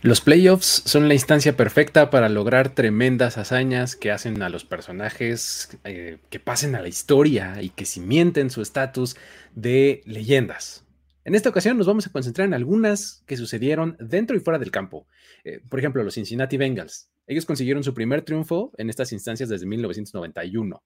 [0.00, 5.76] Los playoffs son la instancia perfecta para lograr tremendas hazañas que hacen a los personajes
[5.82, 9.16] eh, que pasen a la historia y que cimienten su estatus
[9.56, 10.84] de leyendas.
[11.24, 14.70] En esta ocasión nos vamos a concentrar en algunas que sucedieron dentro y fuera del
[14.70, 15.08] campo.
[15.42, 17.10] Eh, por ejemplo, los Cincinnati Bengals.
[17.26, 20.80] Ellos consiguieron su primer triunfo en estas instancias desde 1991.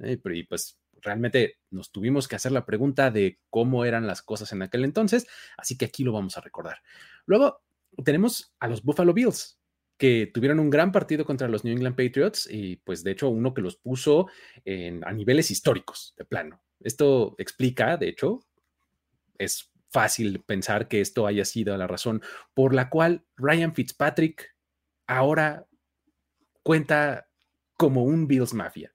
[0.00, 4.52] Eh, y pues realmente nos tuvimos que hacer la pregunta de cómo eran las cosas
[4.52, 6.78] en aquel entonces, así que aquí lo vamos a recordar.
[7.26, 7.60] Luego
[8.04, 9.58] tenemos a los Buffalo Bills,
[9.98, 13.54] que tuvieron un gran partido contra los New England Patriots y pues de hecho uno
[13.54, 14.28] que los puso
[15.02, 16.62] a niveles históricos de plano.
[16.80, 18.40] Esto explica, de hecho,
[19.38, 22.22] es fácil pensar que esto haya sido la razón
[22.52, 24.54] por la cual Ryan Fitzpatrick
[25.06, 25.66] ahora
[26.62, 27.28] cuenta
[27.78, 28.92] como un Bills Mafia.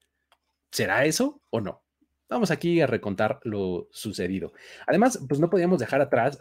[0.72, 1.84] ¿Será eso o no?
[2.30, 4.54] Vamos aquí a recontar lo sucedido.
[4.88, 6.38] Además, pues no podíamos dejar atrás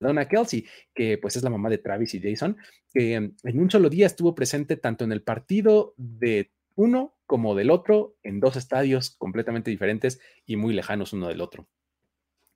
[0.00, 2.56] Donna Kelsey, que pues es la mamá de Travis y Jason,
[2.92, 7.70] que en un solo día estuvo presente tanto en el partido de uno como del
[7.70, 11.68] otro, en dos estadios completamente diferentes y muy lejanos uno del otro.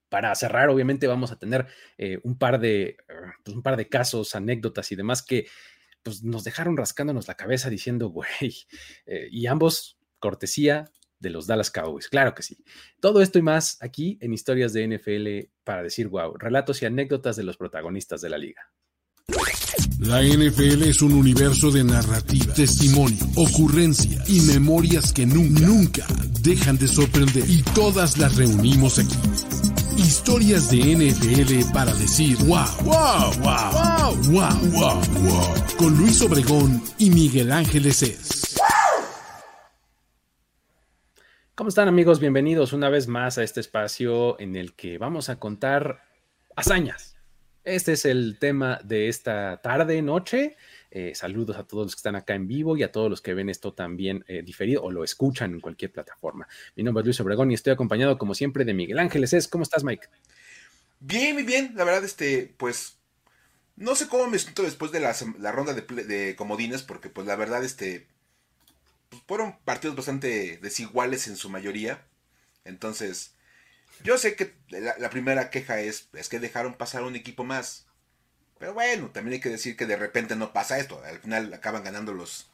[0.09, 1.67] Para cerrar, obviamente vamos a tener
[1.99, 2.97] eh, un, par de,
[3.45, 5.47] pues, un par de casos, anécdotas y demás que
[6.03, 8.67] pues, nos dejaron rascándonos la cabeza diciendo, güey,
[9.07, 12.09] eh, y ambos cortesía de los Dallas Cowboys.
[12.09, 12.65] Claro que sí.
[13.01, 17.37] Todo esto y más aquí en Historias de NFL para decir wow, relatos y anécdotas
[17.37, 18.63] de los protagonistas de la liga.
[20.01, 26.07] La NFL es un universo de narrativa, testimonio, ocurrencia y memorias que nunca, nunca
[26.41, 27.49] dejan de sorprender.
[27.49, 29.17] Y todas las reunimos aquí.
[29.97, 35.55] Historias de NFL para decir wow, wow, wow, wow, wow, wow, wow.
[35.79, 38.44] Con Luis Obregón y Miguel Ángeles es.
[41.57, 42.19] ¿Cómo están amigos?
[42.19, 46.03] Bienvenidos una vez más a este espacio en el que vamos a contar
[46.57, 47.17] hazañas.
[47.63, 50.57] Este es el tema de esta tarde, noche.
[50.91, 53.35] Eh, saludos a todos los que están acá en vivo y a todos los que
[53.35, 56.49] ven esto también eh, diferido o lo escuchan en cualquier plataforma.
[56.75, 59.47] Mi nombre es Luis Obregón y estoy acompañado como siempre de Miguel Ángeles.
[59.47, 60.09] ¿Cómo estás, Mike?
[60.99, 61.75] Bien, muy bien.
[61.77, 62.99] La verdad, este, pues,
[63.77, 67.37] no sé cómo me siento después de la, ronda de, de comodines porque, pues, la
[67.37, 68.09] verdad, este,
[69.27, 72.05] fueron partidos bastante desiguales en su mayoría.
[72.65, 73.33] Entonces,
[74.03, 77.87] yo sé que la, primera queja es, es que dejaron pasar un equipo más.
[78.59, 81.03] Pero bueno, también hay que decir que de repente no pasa esto.
[81.05, 82.51] Al final acaban ganando los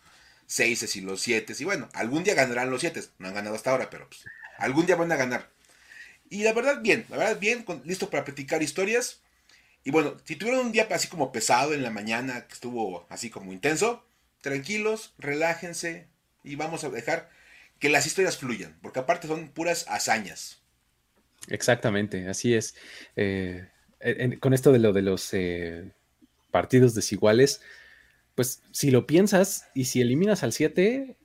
[0.46, 1.54] 6 y los 7.
[1.58, 3.02] Y bueno, algún día ganarán los 7.
[3.18, 4.24] No han ganado hasta ahora, pero pues,
[4.58, 5.50] algún día van a ganar.
[6.28, 9.20] Y la verdad, bien, la verdad, bien, listo para platicar historias.
[9.82, 13.30] Y bueno, si tuvieron un día así como pesado en la mañana, que estuvo así
[13.30, 14.04] como intenso,
[14.40, 16.06] tranquilos, relájense,
[16.42, 17.30] y vamos a dejar
[17.78, 20.62] que las historias fluyan, porque aparte son puras hazañas.
[21.48, 22.74] Exactamente, así es.
[23.16, 23.68] Eh,
[24.40, 25.92] con esto de lo de los eh,
[26.50, 27.62] partidos desiguales,
[28.34, 31.16] pues si lo piensas y si eliminas al 7,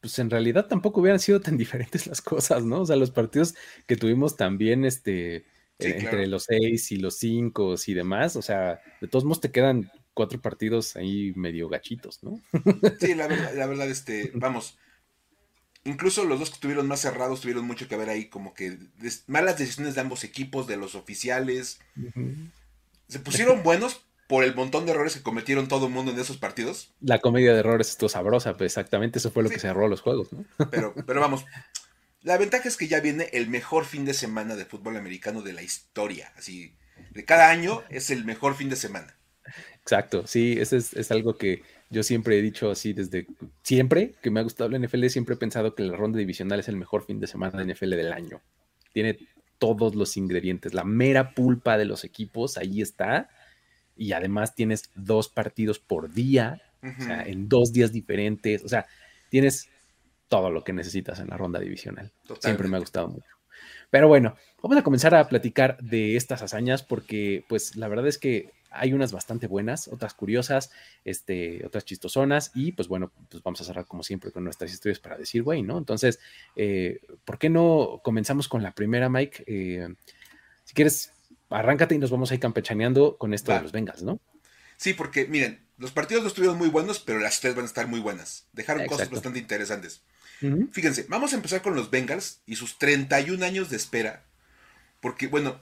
[0.00, 2.80] pues en realidad tampoco hubieran sido tan diferentes las cosas, ¿no?
[2.80, 3.54] O sea, los partidos
[3.86, 5.44] que tuvimos también, este,
[5.78, 9.90] entre los 6 y los 5 y demás, o sea, de todos modos te quedan
[10.20, 12.38] cuatro partidos ahí medio gachitos, ¿no?
[13.00, 14.76] Sí, la verdad, la verdad, este, vamos.
[15.84, 18.76] Incluso los dos que estuvieron más cerrados tuvieron mucho que ver ahí, como que
[19.28, 21.80] malas decisiones de ambos equipos, de los oficiales.
[23.08, 26.36] Se pusieron buenos por el montón de errores que cometieron todo el mundo en esos
[26.36, 26.92] partidos.
[27.00, 30.30] La comedia de errores estuvo sabrosa, pues exactamente eso fue lo que cerró los juegos,
[30.34, 30.44] ¿no?
[30.70, 31.46] Pero, pero vamos,
[32.20, 35.54] la ventaja es que ya viene el mejor fin de semana de fútbol americano de
[35.54, 36.30] la historia.
[36.36, 36.74] Así,
[37.10, 39.16] de cada año es el mejor fin de semana.
[39.90, 43.26] Exacto, sí, eso es, algo que yo siempre he dicho así desde
[43.64, 46.68] siempre que me ha gustado la NFL, siempre he pensado que la ronda divisional es
[46.68, 48.40] el mejor fin de semana de NFL del año.
[48.92, 49.18] Tiene
[49.58, 53.30] todos los ingredientes, la mera pulpa de los equipos, ahí está.
[53.96, 58.86] Y además tienes dos partidos por día, o sea, en dos días diferentes, o sea,
[59.28, 59.70] tienes
[60.28, 62.12] todo lo que necesitas en la ronda divisional.
[62.38, 63.26] Siempre me ha gustado mucho.
[63.90, 68.18] Pero bueno, vamos a comenzar a platicar de estas hazañas porque pues la verdad es
[68.18, 70.70] que hay unas bastante buenas, otras curiosas,
[71.04, 74.98] este, otras chistosonas y pues bueno, pues vamos a cerrar como siempre con nuestras historias
[74.98, 75.78] para decir, güey, ¿no?
[75.78, 76.20] Entonces,
[76.56, 79.44] eh, ¿por qué no comenzamos con la primera, Mike?
[79.46, 79.88] Eh,
[80.64, 81.12] si quieres,
[81.50, 84.20] arráncate y nos vamos a ir campechaneando con esto de los Bengals, ¿no?
[84.76, 87.86] Sí, porque miren, los partidos no estuvieron muy buenos, pero las tres van a estar
[87.86, 88.46] muy buenas.
[88.52, 90.02] Dejaron cosas bastante interesantes.
[90.72, 94.24] Fíjense, vamos a empezar con los Bengals y sus 31 años de espera.
[95.00, 95.60] Porque, bueno,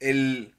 [0.00, 0.54] el,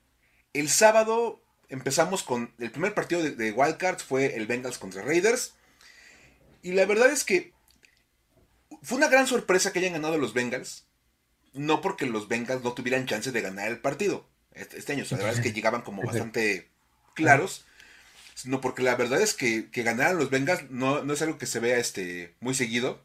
[0.54, 5.54] el sábado empezamos con el primer partido de, de Wildcards fue el Bengals contra Raiders.
[6.62, 7.54] Y la verdad es que
[8.82, 10.86] fue una gran sorpresa que hayan ganado los Bengals.
[11.54, 15.06] No porque los Bengals no tuvieran chance de ganar el partido este, este año.
[15.10, 16.70] la verdad es que llegaban como bastante
[17.16, 17.66] claros.
[18.36, 21.46] sino porque la verdad es que, que ganaran los Bengals no, no es algo que
[21.46, 23.04] se vea este, muy seguido.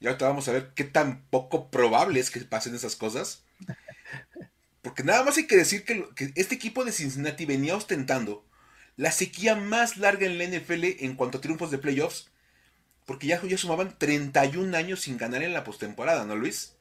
[0.00, 3.44] Y ahorita vamos a ver qué tan poco probable es que pasen esas cosas.
[4.82, 8.44] Porque nada más hay que decir que, que este equipo de Cincinnati venía ostentando
[8.96, 12.30] la sequía más larga en la NFL en cuanto a triunfos de playoffs.
[13.06, 16.76] Porque ya, ya sumaban 31 años sin ganar en la postemporada, ¿no, Luis?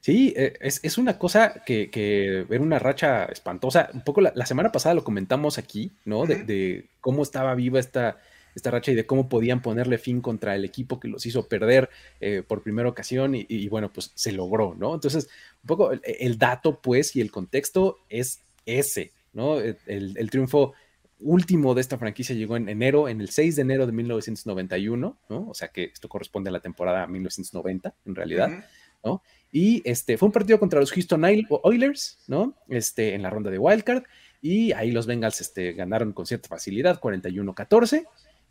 [0.00, 3.90] Sí, eh, es, una cosa que, que, era una racha espantosa.
[3.92, 6.24] Un poco la, semana pasada lo comentamos aquí, ¿no?
[6.24, 8.18] de, cómo estaba viva esta,
[8.56, 11.90] esta racha y de cómo podían ponerle fin contra el equipo que los hizo perder
[12.20, 14.94] eh, por primera ocasión y, bueno, pues se logró, ¿no?
[14.94, 15.28] Entonces,
[15.62, 19.60] un poco el, dato, pues, y el contexto es ese, ¿no?
[19.60, 20.72] El, triunfo
[21.20, 25.48] último de esta franquicia llegó en enero, en el 6 de enero de 1991, ¿no?
[25.48, 28.64] O sea que esto corresponde a la temporada 1990, en realidad,
[29.04, 29.22] ¿no?
[29.52, 31.22] Y este, fue un partido contra los Houston
[31.62, 32.54] Oilers, ¿no?
[32.68, 34.04] Este, en la ronda de Wildcard.
[34.40, 38.06] Y ahí los Bengals este, ganaron con cierta facilidad, 41-14.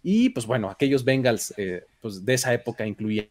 [0.07, 3.27] Y pues bueno, aquellos Bengals eh, pues, de esa época incluían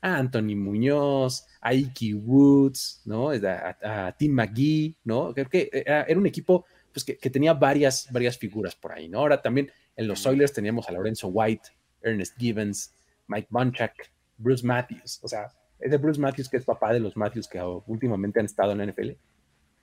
[0.00, 3.30] a Anthony Muñoz, a Iki Woods, ¿no?
[3.32, 5.34] A, Tim McGee, ¿no?
[5.34, 9.18] Creo que era, un equipo pues, que, tenía varias, varias figuras por ahí, ¿no?
[9.18, 11.70] Ahora también en los Oilers teníamos a Lorenzo White,
[12.00, 12.94] Ernest Givens,
[13.26, 15.48] Mike Bunchak, Bruce Matthews, o sea,
[15.80, 18.78] es de Bruce Matthews, que es papá de los Matthews que últimamente han estado en
[18.78, 19.10] la NFL,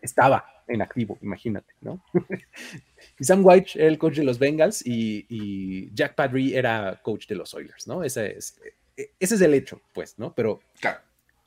[0.01, 2.03] estaba en activo, imagínate, ¿no?
[3.19, 7.35] y Sam White era el coach de los Bengals y, Jack Padry era coach de
[7.35, 8.03] los Oilers, ¿no?
[8.03, 8.59] Ese es,
[8.95, 10.33] e, ese es el hecho, pues, ¿no?
[10.33, 10.61] Pero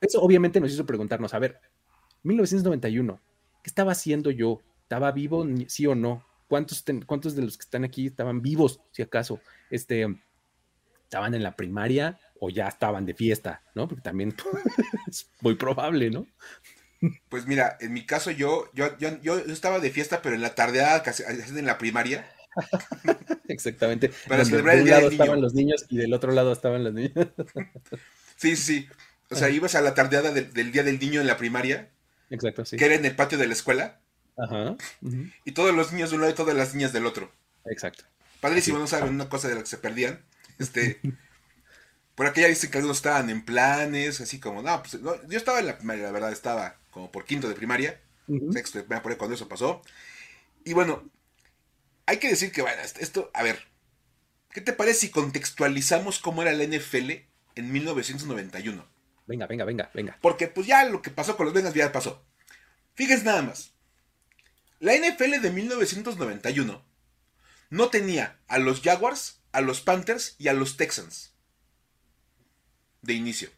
[0.00, 1.60] eso obviamente nos hizo preguntarnos, a ver,
[2.22, 3.20] 1991,
[3.62, 4.60] ¿qué estaba haciendo yo?
[4.82, 6.24] ¿Estaba vivo, sí o no?
[6.48, 9.40] ¿Cuántos, ¿Cuántos de los que están aquí estaban vivos, si acaso?
[9.70, 10.06] Este,
[11.04, 12.18] ¿Estaban en la primaria?
[12.40, 13.86] o ya estaban de fiesta, ¿no?
[13.86, 14.34] Porque también
[15.06, 16.26] es muy probable, ¿no?
[17.28, 21.02] Pues mira, en mi caso yo, yo, yo, estaba de fiesta, pero en la tardeada,
[21.02, 22.30] casi en la primaria.
[23.48, 24.10] Exactamente.
[24.28, 27.12] Para celebrar el día lado estaban los niños y del otro lado estaban los niños.
[28.36, 28.88] sí, sí, sí.
[29.30, 31.88] O sea, ibas a la tardeada del día del niño en la primaria.
[32.30, 32.76] Exacto, sí.
[32.76, 34.00] Que era en el patio de la escuela.
[34.36, 34.76] Ajá.
[35.44, 37.30] Y todos los niños de un lado y todas las niñas del otro.
[37.64, 38.04] Exacto.
[38.40, 40.20] Padrísimo, no saben una cosa de la que se perdían.
[40.58, 41.00] Este.
[42.20, 45.68] Por aquella dicen que algunos estaban en planes, así como, no, pues yo estaba en
[45.68, 47.98] la primaria, la verdad, estaba como por quinto de primaria,
[48.52, 49.80] sexto de primaria, cuando eso pasó.
[50.62, 51.02] Y bueno,
[52.04, 53.60] hay que decir que, bueno, esto, a ver,
[54.50, 57.10] ¿qué te parece si contextualizamos cómo era la NFL
[57.54, 58.84] en 1991?
[59.26, 60.18] Venga, venga, venga, venga.
[60.20, 62.22] Porque pues ya lo que pasó con los Bengals ya pasó.
[62.96, 63.72] Fíjense nada más.
[64.78, 66.84] La NFL de 1991
[67.70, 71.30] no tenía a los Jaguars, a los Panthers y a los Texans
[73.02, 73.48] de inicio.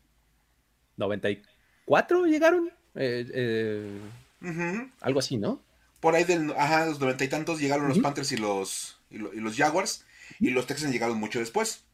[0.98, 2.70] ¿94 llegaron?
[2.94, 5.62] Eh, eh, algo así, ¿no?
[6.00, 9.56] Por ahí del, ajá, los noventa y tantos llegaron los Panthers y los, y, los
[9.56, 10.04] Jaguars.
[10.40, 11.84] Y los Texans llegaron mucho después.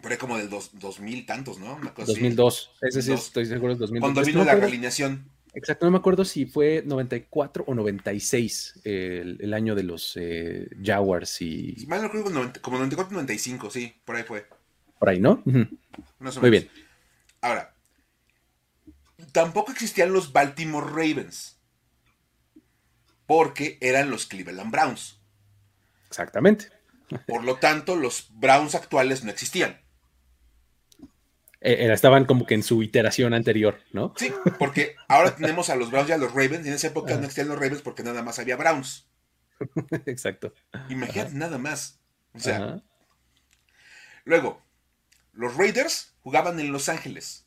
[0.00, 1.80] Por ahí como del dos, 2000 tantos, ¿no?
[1.96, 2.70] 2002.
[2.82, 4.00] Ese sí, estoy seguro es 2002.
[4.00, 5.24] Cuando vino la alineación.
[5.54, 10.68] Exacto, no me acuerdo si fue 94 o 96 el, el año de los eh,
[10.84, 11.86] Jaguars y...
[11.88, 12.24] Mal no creo
[12.60, 14.46] como 94 95, sí, por ahí fue.
[14.98, 15.42] Por ahí, ¿no?
[15.44, 16.70] Muy bien.
[17.40, 17.74] Ahora,
[19.32, 21.58] tampoco existían los Baltimore Ravens.
[23.26, 25.20] Porque eran los Cleveland Browns.
[26.06, 26.68] Exactamente.
[27.26, 29.80] Por lo tanto, los Browns actuales no existían.
[31.60, 34.14] Eh, estaban como que en su iteración anterior, ¿no?
[34.16, 36.64] Sí, porque ahora tenemos a los Browns y a los Ravens.
[36.64, 39.08] Y en esa época no existían los Ravens porque nada más había Browns.
[40.06, 40.52] Exacto.
[40.88, 41.98] Imagínate, nada más.
[42.34, 42.82] O sea.
[44.24, 44.62] Luego,
[45.36, 47.44] los Raiders jugaban en Los Ángeles.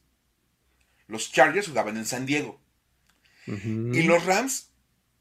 [1.07, 2.61] Los Chargers jugaban en San Diego.
[3.47, 4.69] Y los Rams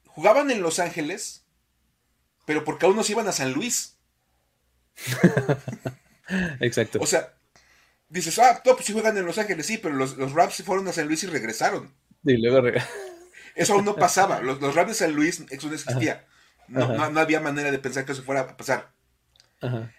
[0.05, 1.47] jugaban en Los Ángeles,
[2.45, 3.97] pero porque aún no se iban a San Luis.
[6.61, 6.99] Exacto.
[7.01, 7.35] O sea,
[8.11, 10.87] dices, ah, no, pues sí juegan en Los Ángeles, sí, pero los, Rams se fueron
[10.89, 11.95] a San Luis y regresaron.
[12.23, 12.69] Y luego
[13.55, 14.41] Eso aún no pasaba.
[14.41, 16.27] Los, Rams de San Luis, eso no existía.
[16.69, 18.93] No, no, había manera de pensar que eso fuera a pasar.
[19.63, 19.91] Ajá.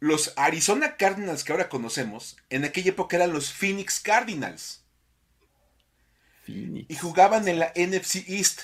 [0.00, 4.82] Los Arizona Cardinals que ahora conocemos, en aquella época eran los Phoenix Cardinals.
[6.46, 8.62] Y jugaban en la NFC East.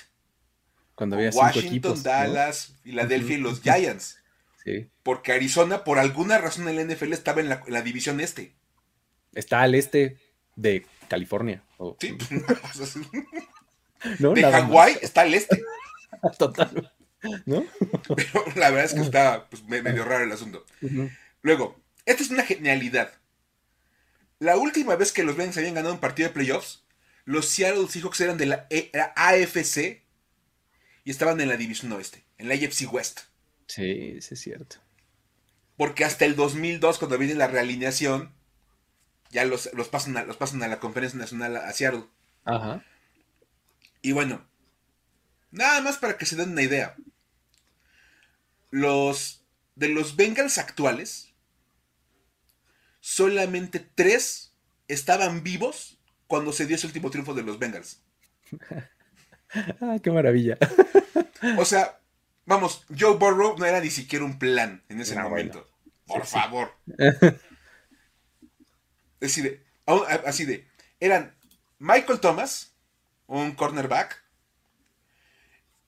[0.95, 4.19] Cuando había Washington, Dallas, Philadelphia y los Giants.
[4.65, 4.89] Sí.
[5.03, 8.55] Porque Arizona, por alguna razón en la NFL, estaba en la, división este.
[9.35, 10.17] Está al este
[10.57, 11.63] de California.
[12.01, 12.17] Sí.
[14.19, 15.63] de Hawái está al este.
[16.39, 16.93] Total.
[17.45, 17.65] ¿No?
[18.17, 20.65] Pero la verdad es que está pues, medio raro el asunto.
[21.45, 23.13] Luego, esta es una genialidad.
[24.39, 26.85] La última vez que los Bengals habían ganado un partido de playoffs,
[27.27, 28.67] los Seattle Seahawks eran de la,
[29.15, 30.03] AFC
[31.05, 33.21] y estaban en la división oeste, en la AFC West.
[33.67, 34.77] Sí, sí es cierto.
[35.77, 38.33] Porque hasta el 2002, cuando viene la realineación,
[39.29, 42.05] ya los, los, pasan, a, los pasan a la conferencia nacional a Seattle.
[42.47, 42.83] Ajá.
[44.01, 44.47] Y bueno,
[45.51, 46.97] nada más para que se den una idea.
[48.71, 49.45] Los
[49.77, 51.34] de los Bengals actuales,
[53.05, 54.55] solamente tres
[54.89, 58.03] estaban vivos cuando se dio ese último triunfo de los Bengals.
[59.83, 60.57] ah, qué maravilla.
[61.59, 62.01] o sea,
[62.47, 65.69] vamos, Joe Burrow no era ni siquiera un plan en ese momento.
[66.07, 66.73] Por favor.
[69.21, 69.63] así de,
[70.25, 70.67] así de,
[70.99, 71.35] eran
[71.79, 72.75] Michael Thomas,
[73.27, 74.25] un cornerback,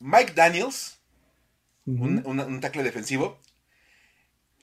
[0.00, 0.99] Mike Daniels,
[1.87, 3.40] un, un, tackle defensivo.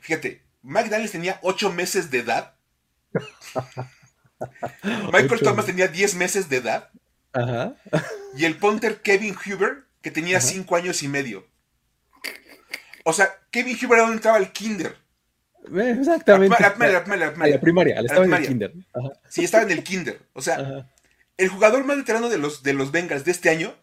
[0.01, 2.55] Fíjate, Mike Daniels tenía ocho meses de edad.
[5.11, 6.89] Michael Thomas tenía 10 meses de edad.
[7.33, 7.75] Ajá.
[8.35, 11.45] Y el punter Kevin Huber, que tenía 5 años y medio.
[13.03, 14.97] O sea, Kevin Huber era donde entraba al kinder.
[15.75, 16.55] Eh, exactamente.
[16.55, 18.73] A, la, primaria, estaba en el kinder.
[19.29, 20.21] Sí, estaba en el kinder.
[20.33, 20.89] O sea,
[21.37, 23.73] el jugador más veterano de los, de los Bengals de este año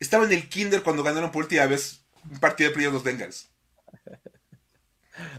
[0.00, 3.50] estaba en el kinder cuando ganaron por última vez un partido de playoffs los Bengals.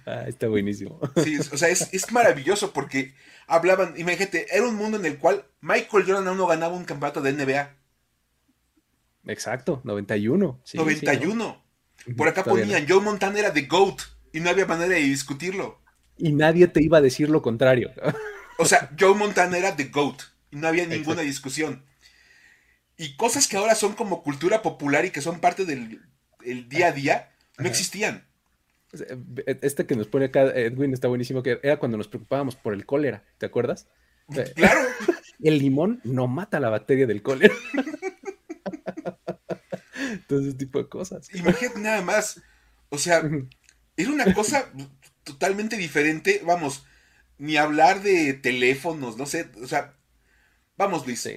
[0.05, 0.99] Ah, está buenísimo.
[1.23, 3.13] Sí, o sea, es, es, maravilloso porque
[3.47, 7.21] hablaban, imagínate, era un mundo en el cual Michael Jordan aún no ganaba un campeonato
[7.21, 7.75] de NBA.
[9.27, 10.61] Exacto, 91.
[10.73, 11.63] 91.
[12.15, 14.01] Por acá ponían, Joe Montana era The GOAT
[14.33, 15.81] y no había manera de discutirlo.
[16.17, 17.91] Y nadie te iba a decir lo contrario.
[18.57, 20.21] O sea, Joe Montana era The GOAT
[20.51, 21.85] y no había ninguna discusión.
[22.97, 26.01] Y cosas que ahora son como cultura popular y que son parte del
[26.67, 28.28] día a día, no existían.
[28.91, 32.85] Este que nos pone acá, Edwin, está buenísimo, que era cuando nos preocupábamos por el
[32.85, 33.87] cólera, ¿te acuerdas?
[34.55, 34.81] Claro.
[35.41, 37.55] El limón no mata la bacteria del cólera.
[40.27, 41.33] Todo ese tipo de cosas.
[41.33, 42.41] Imagínate nada más.
[42.89, 43.23] O sea,
[43.95, 44.69] era una cosa
[45.23, 46.41] totalmente diferente.
[46.45, 46.85] Vamos,
[47.37, 49.49] ni hablar de teléfonos, no sé.
[49.63, 49.95] O sea,
[50.77, 51.27] vamos, Luis.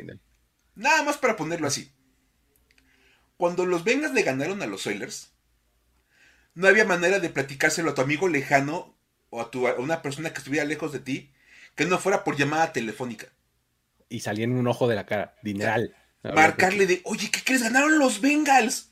[0.74, 1.92] Nada más para ponerlo así.
[3.36, 5.31] Cuando los Vengas le ganaron a los Oilers,
[6.54, 8.94] no había manera de platicárselo a tu amigo lejano
[9.30, 11.32] o a, tu, a una persona que estuviera lejos de ti
[11.74, 13.28] que no fuera por llamada telefónica.
[14.08, 15.96] Y salía en un ojo de la cara, dineral.
[16.22, 17.62] Marcarle de, oye, ¿qué crees?
[17.62, 18.90] Ganaron los Bengals.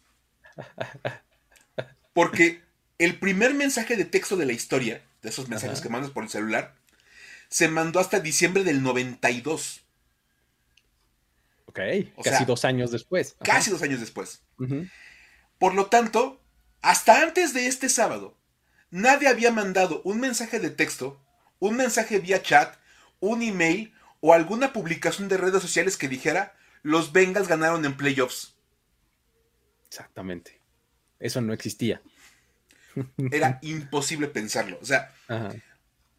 [2.15, 2.63] Porque
[2.99, 6.31] el primer mensaje de texto de la historia, de esos mensajes que mandas por el
[6.31, 6.75] celular,
[7.49, 9.83] se mandó hasta diciembre del 92.
[11.67, 11.81] Ok,
[12.25, 13.37] casi dos años después.
[13.43, 14.43] Casi dos años después.
[15.59, 16.40] Por lo tanto,
[16.83, 18.37] hasta antes de este sábado,
[18.91, 21.21] nadie había mandado un mensaje de texto,
[21.59, 22.77] un mensaje vía chat,
[23.21, 28.55] un email o alguna publicación de redes sociales que dijera los Bengals ganaron en playoffs.
[29.89, 30.61] Exactamente.
[31.19, 32.01] Eso no existía.
[33.31, 34.79] Era imposible pensarlo.
[34.81, 35.13] O sea,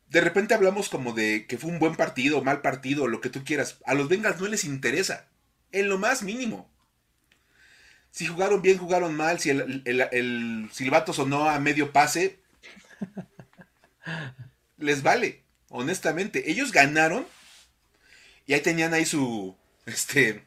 [0.09, 3.43] de repente hablamos como de que fue un buen partido, mal partido, lo que tú
[3.43, 3.79] quieras.
[3.85, 5.27] A los Bengals no les interesa.
[5.71, 6.69] En lo más mínimo.
[8.11, 12.39] Si jugaron bien, jugaron mal, si el, el silbato sonó a medio pase,
[14.77, 16.51] les vale, honestamente.
[16.51, 17.25] Ellos ganaron
[18.45, 20.43] y ahí tenían ahí su, este,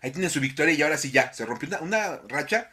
[0.00, 2.70] ahí tienen su victoria y ahora sí ya, se rompió una, racha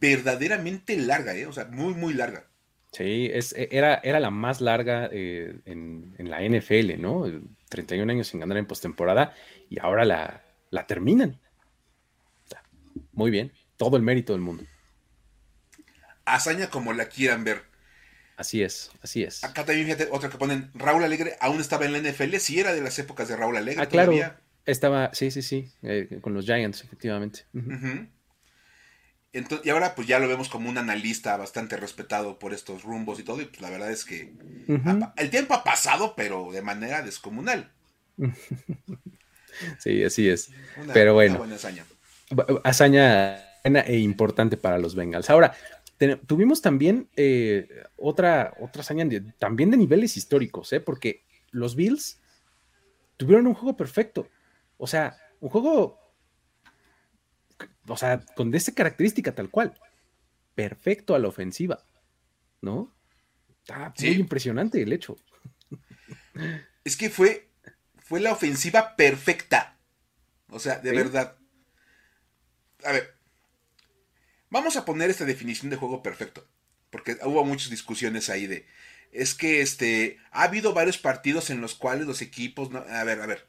[0.00, 1.46] verdaderamente larga, ¿eh?
[1.46, 2.46] o sea, muy, muy larga.
[2.92, 7.24] Sí, es, e, era, era la más larga eh, en, la NFL, ¿no?
[7.68, 9.34] 31 años sin ganar en postemporada
[9.68, 11.40] y ahora la, la terminan.
[13.12, 14.64] Muy bien, todo el mérito del mundo.
[16.24, 17.64] Hazaña como la quieran ver.
[18.36, 19.44] Así es, así es.
[19.44, 22.72] Acá también fíjate, otra que ponen, Raúl Alegre aún estaba en la NFL, sí era
[22.72, 23.82] de las épocas de Raúl Alegre.
[23.82, 24.12] Ah, claro.
[24.64, 27.46] Estaba, sí, sí, sí, eh, con los Giants, efectivamente.
[29.64, 33.24] y ahora pues ya lo vemos como un analista bastante respetado por estos rumbos y
[33.24, 34.32] todo, y pues la verdad es que
[35.16, 37.72] el tiempo ha pasado, pero de manera descomunal.
[39.78, 40.50] sí, así es.
[40.92, 41.38] pero bueno.
[41.38, 41.84] buena hazaña.
[42.64, 45.30] Hazaña e importante para los Bengals.
[45.30, 45.54] Ahora,
[46.26, 49.06] tuvimos también eh, otra, otra hazaña
[49.38, 50.80] también de niveles históricos, ¿eh?
[50.80, 52.20] porque los Bills
[53.16, 54.28] tuvieron un juego perfecto.
[54.78, 55.98] O sea, un juego,
[57.86, 59.74] o sea, con esa característica tal cual.
[60.54, 61.84] Perfecto a la ofensiva,
[62.60, 62.92] ¿no?
[63.60, 65.16] Está muy impresionante el hecho.
[66.84, 67.48] Es que fue,
[67.98, 69.78] fue la ofensiva perfecta.
[70.48, 71.36] O sea, de verdad.
[72.84, 73.16] A ver,
[74.50, 76.46] vamos a poner esta definición de juego perfecto.
[76.90, 78.66] Porque hubo muchas discusiones ahí de.
[79.12, 80.18] Es que este.
[80.30, 82.70] Ha habido varios partidos en los cuales los equipos.
[82.70, 83.48] No, a ver, a ver.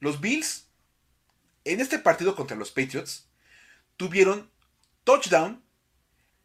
[0.00, 0.68] Los Bills,
[1.64, 3.28] en este partido contra los Patriots,
[3.98, 4.50] tuvieron
[5.04, 5.62] touchdown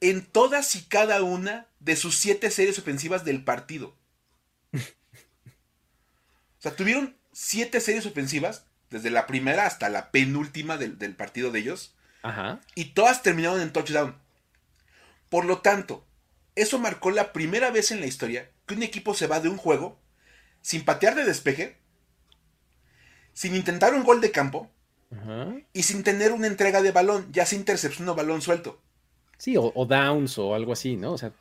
[0.01, 3.97] en todas y cada una de sus siete series ofensivas del partido.
[4.73, 4.79] o
[6.59, 11.59] sea, tuvieron siete series ofensivas, desde la primera hasta la penúltima del, del partido de
[11.59, 11.95] ellos.
[12.25, 12.59] Ajá.
[12.75, 14.15] Y todas terminaron en touchdown.
[15.29, 16.05] Por lo tanto,
[16.55, 19.57] eso marcó la primera vez en la historia que un equipo se va de un
[19.57, 19.99] juego
[20.61, 21.77] sin patear de despeje,
[23.33, 24.71] sin intentar un gol de campo
[25.11, 25.53] Ajá.
[25.73, 28.81] y sin tener una entrega de balón, ya sea intercepción o balón suelto.
[29.37, 31.11] Sí, o, o downs o algo así, ¿no?
[31.13, 31.31] O sea,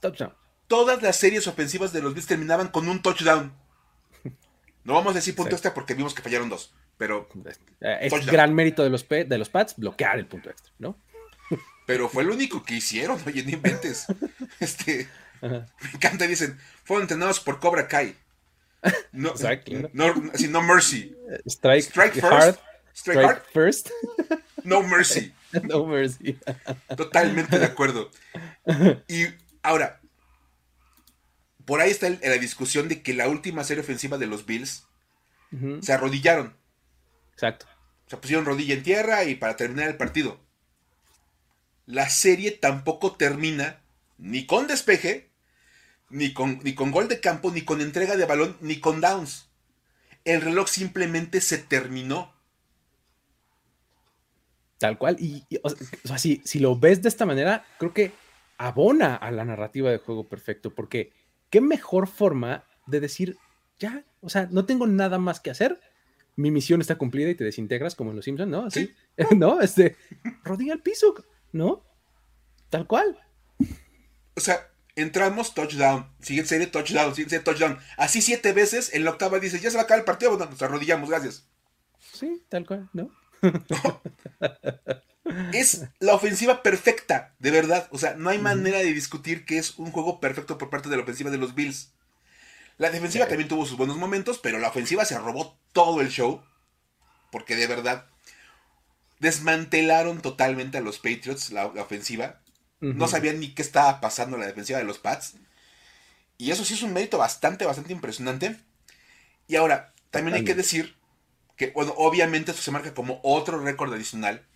[0.00, 0.32] touchdown.
[0.68, 3.52] Todas las series ofensivas de los Bills terminaban con un touchdown.
[4.84, 5.54] No vamos a decir punto Sí.
[5.56, 7.26] extra porque vimos que fallaron dos, pero,
[7.80, 8.32] Es Touchdown.
[8.32, 10.96] gran mérito de los, de los Pats bloquear el punto extra, ¿no?
[11.86, 14.06] pero fue lo único que hicieron, oye, no inventes.
[14.60, 15.08] Este,
[15.40, 15.66] Ajá.
[15.82, 18.14] me encanta, dicen, fueron entrenados por Cobra Kai.
[19.12, 19.32] No,
[19.94, 21.16] no, así, no mercy.
[21.46, 22.58] Strike, Strike first, hard,
[22.94, 23.90] strike strike hard, first,
[24.62, 25.32] no mercy.
[25.64, 26.38] no mercy.
[26.96, 28.10] Totalmente de acuerdo.
[29.08, 29.24] Y
[29.62, 30.00] ahora,
[31.64, 34.84] por ahí está el- la discusión de que la última serie ofensiva de los Bills
[35.52, 36.54] Ujú, se arrodillaron.
[37.40, 37.64] Exacto.
[38.06, 40.38] Se pusieron rodilla en tierra y para terminar el partido.
[41.86, 43.80] La serie tampoco termina
[44.18, 45.30] ni con despeje,
[46.10, 49.48] ni con, ni con gol de campo, ni con entrega de balón, ni con downs.
[50.26, 52.34] El reloj simplemente se terminó.
[54.76, 55.16] Tal cual.
[55.18, 58.12] Y, y, o sea, o sea, si, si lo ves de esta manera, creo que
[58.58, 61.14] abona a la narrativa de juego perfecto, porque
[61.48, 63.38] qué mejor forma de decir,
[63.78, 65.80] ya, o sea, no tengo nada más que hacer,
[66.40, 68.66] mi misión está cumplida y te desintegras como en los Simpsons, ¿no?
[68.66, 68.92] Así,
[69.36, 69.60] ¿no?
[69.60, 69.96] Este,
[70.44, 71.14] rodilla al piso,
[71.52, 71.84] ¿no?
[72.68, 73.18] Tal cual.
[74.36, 76.08] O sea, entramos, touchdown.
[76.20, 77.14] Siguiente serie, touchdown.
[77.14, 77.78] Siguiente serie, touchdown.
[77.96, 78.94] Así siete veces.
[78.94, 80.36] En la octava dice, ya se va a acabar el partido.
[80.36, 81.46] Bueno, nos arrodillamos, gracias.
[82.12, 83.10] Sí, tal cual, ¿no?
[85.52, 87.88] Es la ofensiva perfecta, de verdad.
[87.92, 90.96] O sea, no hay manera de discutir que es un juego perfecto por parte de
[90.96, 91.92] la ofensiva de los Bills.
[92.80, 96.42] La defensiva también tuvo sus buenos momentos, pero la ofensiva se robó todo el show.
[97.30, 98.06] Porque de verdad
[99.18, 102.40] desmantelaron totalmente a los Patriots, la, la ofensiva.
[102.80, 105.34] No sabían ni qué estaba pasando la defensiva de los Pats.
[106.38, 108.56] Y eso sí es un mérito bastante, bastante impresionante.
[109.46, 110.96] Y ahora, también hay que decir
[111.58, 114.46] que, bueno, obviamente esto se marca como otro récord adicional,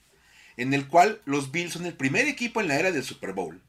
[0.57, 3.61] en el cual los Bills son el primer equipo en la era del Super Bowl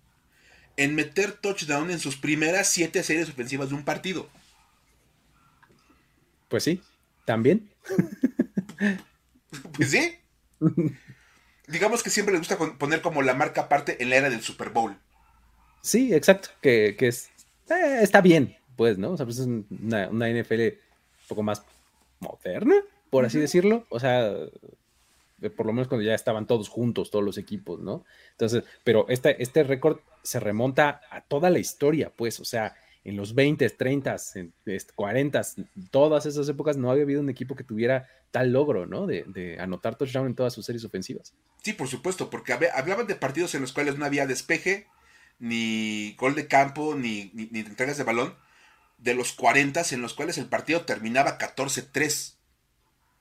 [0.78, 4.30] en meter touchdown en sus primeras siete series ofensivas de un partido.
[6.56, 6.82] Pues sí,
[7.26, 7.70] también.
[9.74, 10.15] Pues sí.
[11.68, 14.70] Digamos que siempre les gusta poner como la marca aparte en la era del Super
[14.70, 14.98] Bowl.
[15.82, 16.48] Sí, exacto.
[16.62, 17.30] Que, que es,
[17.70, 19.12] eh, está bien, pues, ¿no?
[19.12, 21.62] O sea, pues es una, una NFL un poco más
[22.22, 22.76] moderna,
[23.10, 23.86] por así decirlo.
[23.89, 24.32] O sea,
[25.41, 28.06] eh, por lo menos cuando ya estaban todos juntos, todos los equipos, ¿no?
[28.32, 33.15] Entonces, pero este, este récord se remonta a toda la historia, pues, o sea, en
[33.15, 35.41] los 20, 30, en, este, 40,
[35.91, 39.06] todas esas épocas no había habido un equipo que tuviera tal logro, ¿no?
[39.08, 41.34] De, de anotar touchdown en todas sus series ofensivas.
[41.63, 44.88] Sí, por supuesto, porque hab- hablaban de partidos en los cuales no había despeje,
[45.39, 48.36] ni gol de campo, ni, ni, ni entregas de balón,
[48.98, 52.38] de los 40 en los cuales el partido terminaba 14-3.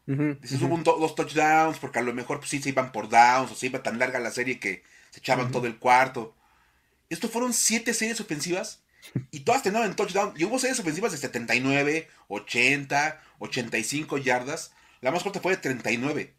[0.07, 0.66] Ujú, Dices, ujú.
[0.66, 3.51] hubo un do- dos touchdowns, porque a lo mejor pues, sí se iban por downs,
[3.51, 6.35] o se iba tan larga la serie que se echaban todo el cuarto.
[7.11, 8.84] Esto fueron siete series ofensivas
[9.31, 10.35] y todas terminaban en touchdown.
[10.37, 14.73] Y hubo series ofensivas de 79, 80, 85 yardas.
[15.01, 16.35] La más corta fue de 39.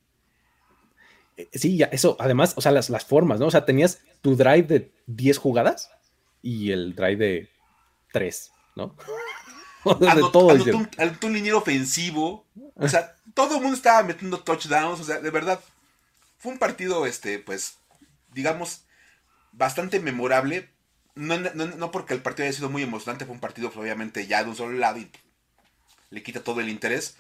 [1.38, 3.48] Eh, Sí, ya, eso, además, o sea, las, las formas, ¿no?
[3.48, 5.92] O sea, tenías tu drive de 10 jugadas
[6.42, 7.50] y el drive de
[8.12, 8.96] 3, ¿no?
[9.84, 10.10] Todo.
[10.10, 10.82] anotó, hicieron.
[10.82, 12.48] un, anotó un liniero ofensivo.
[12.76, 15.00] O sea, todo el mundo estaba metiendo touchdowns.
[15.00, 15.60] O sea, de verdad,
[16.40, 17.78] fue un partido, este, pues,
[18.34, 18.86] digamos,
[19.52, 20.70] bastante memorable.
[21.16, 24.28] No, no, no porque el partido haya sido muy emocionante, fue un partido, pues, obviamente,
[24.28, 25.10] ya de un solo lado y
[26.10, 27.18] le quita todo el interés.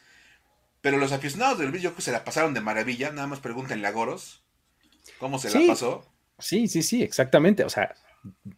[0.82, 3.12] Pero los aficionados del Bills yo creo que se la pasaron de maravilla.
[3.12, 4.44] Nada más pregúntenle a Goros
[5.20, 5.62] cómo se Sí.
[5.66, 6.06] la pasó.
[6.38, 7.64] Sí, sí, sí, exactamente.
[7.64, 7.96] O sea,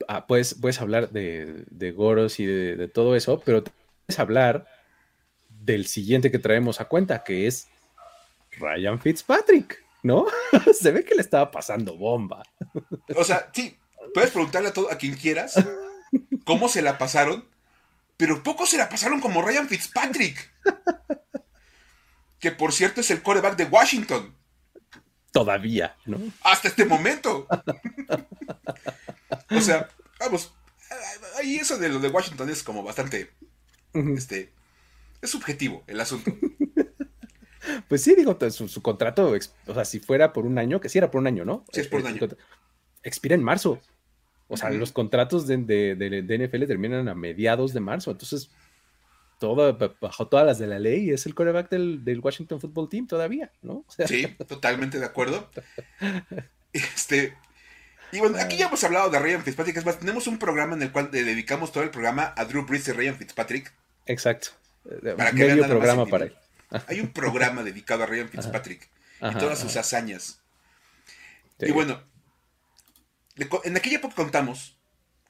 [0.08, 4.68] ah, puedes, puedes hablar de, de Goros y de, de todo eso, pero puedes hablar
[5.50, 7.68] del siguiente que traemos a cuenta, que es
[8.60, 10.26] Ryan Fitzpatrick, ¿no?
[10.74, 12.44] Se ve que le estaba pasando bomba.
[13.16, 13.78] O sea, sí,
[14.14, 15.56] puedes preguntarle a, todo, a quien quieras
[16.46, 17.46] cómo se la pasaron,
[18.18, 20.54] pero poco se la pasaron como Ryan Fitzpatrick.
[22.40, 24.36] Que por cierto es el quarterback de Washington.
[25.32, 26.20] Todavía, ¿no?
[26.42, 27.48] Hasta este momento.
[29.52, 29.90] o sea,
[30.20, 30.54] vamos.
[31.38, 33.32] Ahí eso de lo de Washington es como bastante.
[33.94, 34.54] Este.
[35.22, 36.32] Es subjetivo el asunto.
[37.90, 39.34] Pues sí, digo, su, su contrato,
[39.66, 41.66] o sea, si fuera por un año, que sí era por un año, ¿no?
[41.74, 42.28] Sí, es por un Eh, año.
[43.04, 43.82] Expira en marzo.
[44.48, 48.12] O sea, los contratos de, de, NFL terminan a mediados de marzo.
[48.12, 48.50] Entonces,
[49.40, 53.08] todo, bajo todas las de la ley, es el coreback del, del Washington Football Team
[53.08, 53.86] todavía, ¿no?
[54.06, 55.50] sí, totalmente de acuerdo.
[56.72, 57.36] Este,
[58.12, 59.78] y bueno, aquí ya hemos hablado de Ryan Fitzpatrick.
[59.78, 62.88] Es más, tenemos un programa en el cual dedicamos todo el programa a Drew Brees
[62.88, 63.74] y Ryan Fitzpatrick.
[64.06, 64.50] Exacto.
[65.18, 66.36] Para que Medio programa para él.
[66.88, 68.90] Hay un programa dedicado a Ryan Fitzpatrick
[69.22, 70.40] y todas sus hazañas.
[71.60, 72.02] Y bueno,
[73.64, 74.78] en aquella época contamos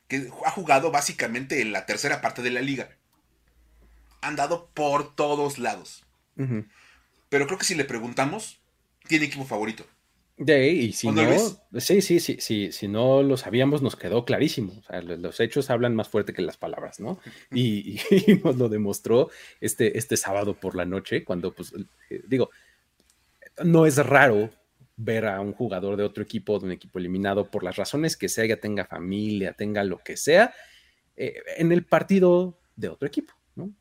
[0.07, 2.89] que ha jugado básicamente en la tercera parte de la liga.
[4.21, 6.05] Han dado por todos lados.
[7.29, 8.59] Pero creo que si le preguntamos,
[9.07, 9.85] tiene equipo favorito.
[10.37, 11.23] De, y si no,
[11.79, 14.73] sí, sí, sí, sí, si no lo sabíamos, nos quedó clarísimo.
[14.77, 17.19] O sea, los hechos hablan más fuerte que las palabras, ¿no?
[17.51, 17.99] Y,
[18.43, 21.73] nos lo demostró este, este sábado por la noche, cuando, pues,
[22.11, 22.51] eh, digo,
[23.63, 24.51] no es raro
[24.97, 28.27] ver a un jugador de otro equipo, de un equipo eliminado, por las razones que
[28.27, 30.53] sea, ya tenga familia, tenga lo que sea,
[31.15, 33.71] eh, en el partido de otro equipo, ¿no?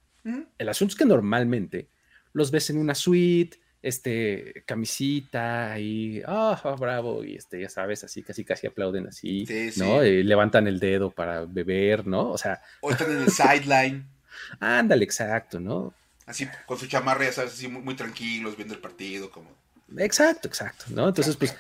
[0.59, 1.88] El asunto es que normalmente
[2.33, 8.22] los ves en una suite, este, camisita y, ah, bravo, y este, ya sabes, así,
[8.22, 10.05] casi, casi aplauden así, ¿no?
[10.05, 12.31] Y levantan el dedo para beber, ¿no?
[12.31, 12.61] O sea.
[12.81, 14.07] O están en el sideline.
[14.61, 15.94] Ándale, exacto, ¿no?
[16.26, 19.50] Así, con su chamarra, ya sabes, así muy, muy tranquilos, viendo el partido, como.
[19.99, 21.09] Exacto, exacto, ¿no?
[21.09, 21.55] Entonces, pues,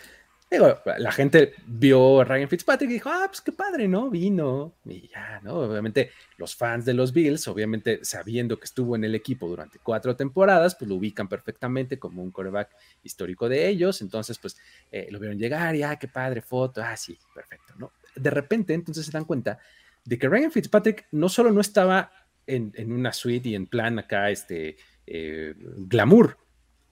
[0.48, 4.10] Digo, la gente vio a Ryan Fitzpatrick y dijo, ah, pues qué padre, ¿no?
[4.10, 5.54] Vino y ya, ¿no?
[5.54, 10.14] Obviamente los fans de los Bills, obviamente sabiendo que estuvo en el equipo durante cuatro
[10.14, 14.56] temporadas, pues lo ubican perfectamente como un coreback histórico de ellos, entonces pues
[14.92, 17.90] eh, lo vieron llegar y, ah, qué padre foto, ah, sí, perfecto, ¿no?
[18.14, 19.58] De repente entonces se dan cuenta
[20.04, 22.12] de que Ryan Fitzpatrick no solo no estaba
[22.46, 24.76] en, una suite y en plan acá, este,
[25.08, 26.38] eh, glamour,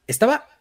[0.09, 0.54] estaba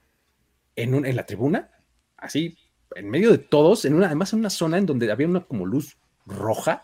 [0.76, 1.72] en, un, en la tribuna,
[2.18, 2.58] así
[2.96, 5.66] en medio de todos, en una, además en una zona en donde había una como
[5.66, 6.84] luz roja,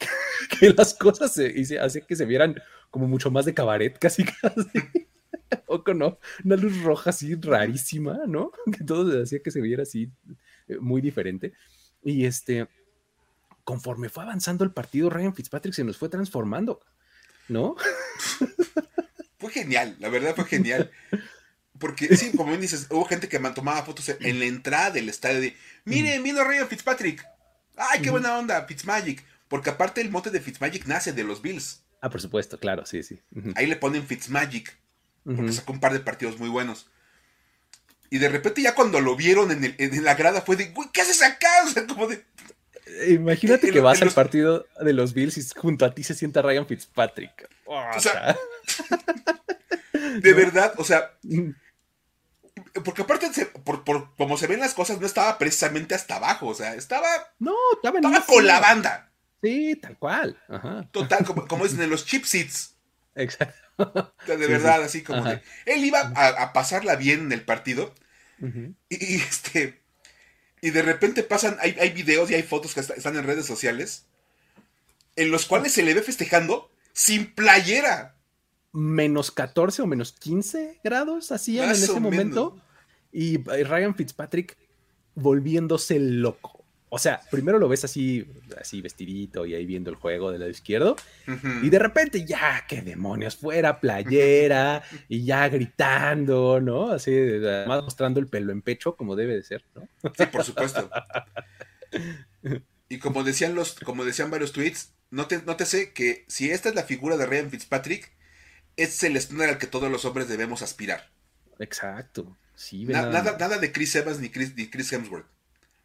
[0.60, 5.08] que las cosas se, hacía que se vieran como mucho más de cabaret, casi casi.
[5.66, 8.52] o no, una luz roja así rarísima, ¿no?
[8.76, 10.10] Que todo hacía que se viera así
[10.68, 11.52] eh, muy diferente.
[12.02, 12.68] Y este,
[13.64, 16.80] conforme fue avanzando el partido, Ryan Fitzpatrick se nos fue transformando,
[17.48, 17.76] ¿no?
[19.38, 20.90] Fue genial, la verdad fue genial.
[21.78, 25.40] Porque sí, como bien dices, hubo gente que tomaba fotos en la entrada del estadio
[25.40, 27.24] de, miren, vino Ryan Fitzpatrick.
[27.76, 29.24] Ay, qué buena onda, Fitzmagic.
[29.46, 31.82] Porque aparte el mote de Fitzmagic nace de los Bills.
[32.00, 33.20] Ah, por supuesto, claro, sí, sí.
[33.54, 34.76] Ahí le ponen Fitzmagic.
[35.24, 36.90] Porque sacó un par de partidos muy buenos.
[38.10, 41.22] Y de repente ya cuando lo vieron en, la grada fue de, güey, ¿qué haces
[41.22, 41.48] acá?
[41.66, 42.24] O sea, como de...
[43.08, 46.66] Imagínate que vas al partido de los Bills y junto a ti se sienta Ryan
[46.66, 47.48] Fitzpatrick.
[47.66, 48.34] o sea,
[50.22, 51.12] de verdad, o sea,
[52.84, 53.28] porque aparte,
[53.64, 53.84] por,
[54.16, 57.08] como se ven las cosas, no estaba precisamente hasta abajo, o sea, estaba.
[57.38, 59.10] No, estaba, estaba con la banda.
[59.42, 60.36] Sí, tal cual.
[60.90, 62.74] Total, como, dicen en los chip seats.
[63.14, 64.14] Exacto.
[64.26, 67.94] de verdad, así como de, Él iba a, pasarla bien en el partido.
[68.88, 69.82] y, este.
[70.60, 74.06] Y de repente pasan, hay, hay videos y hay fotos que están en redes sociales.
[75.14, 78.17] En los cuales se le ve festejando sin playera
[78.78, 82.56] menos 14 o menos 15 grados así en ese momento.
[83.12, 84.56] Y Ryan Fitzpatrick
[85.14, 86.64] volviéndose loco.
[86.90, 88.26] O sea, primero lo ves así,
[88.58, 90.96] así vestidito y ahí viendo el juego del lado izquierdo.
[91.62, 96.90] Y de repente, ya, qué demonios, fuera playera y ya gritando, ¿no?
[96.90, 99.86] Así, además mostrando el pelo en pecho, como debe de ser, ¿no?
[100.16, 100.88] Sí, por supuesto.
[102.88, 106.50] Y como decían los, como decían varios tweets, no te, no te sé que si
[106.50, 108.12] esta es la figura de Ryan Fitzpatrick,
[108.78, 111.10] es el estándar al que todos los hombres debemos aspirar.
[111.58, 112.36] Exacto.
[112.54, 115.26] Sí, nada, nada, de Chris Evans ni Chris, Chris Hemsworth.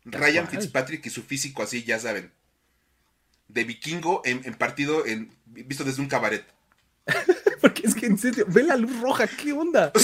[0.06, 2.32] Ryan Fitzpatrick y su físico así, ya saben.
[3.48, 6.46] De vikingo en, partido en, visto desde un cabaret.
[7.62, 9.92] Porque es que en serio, ve la luz roja, ¿qué onda?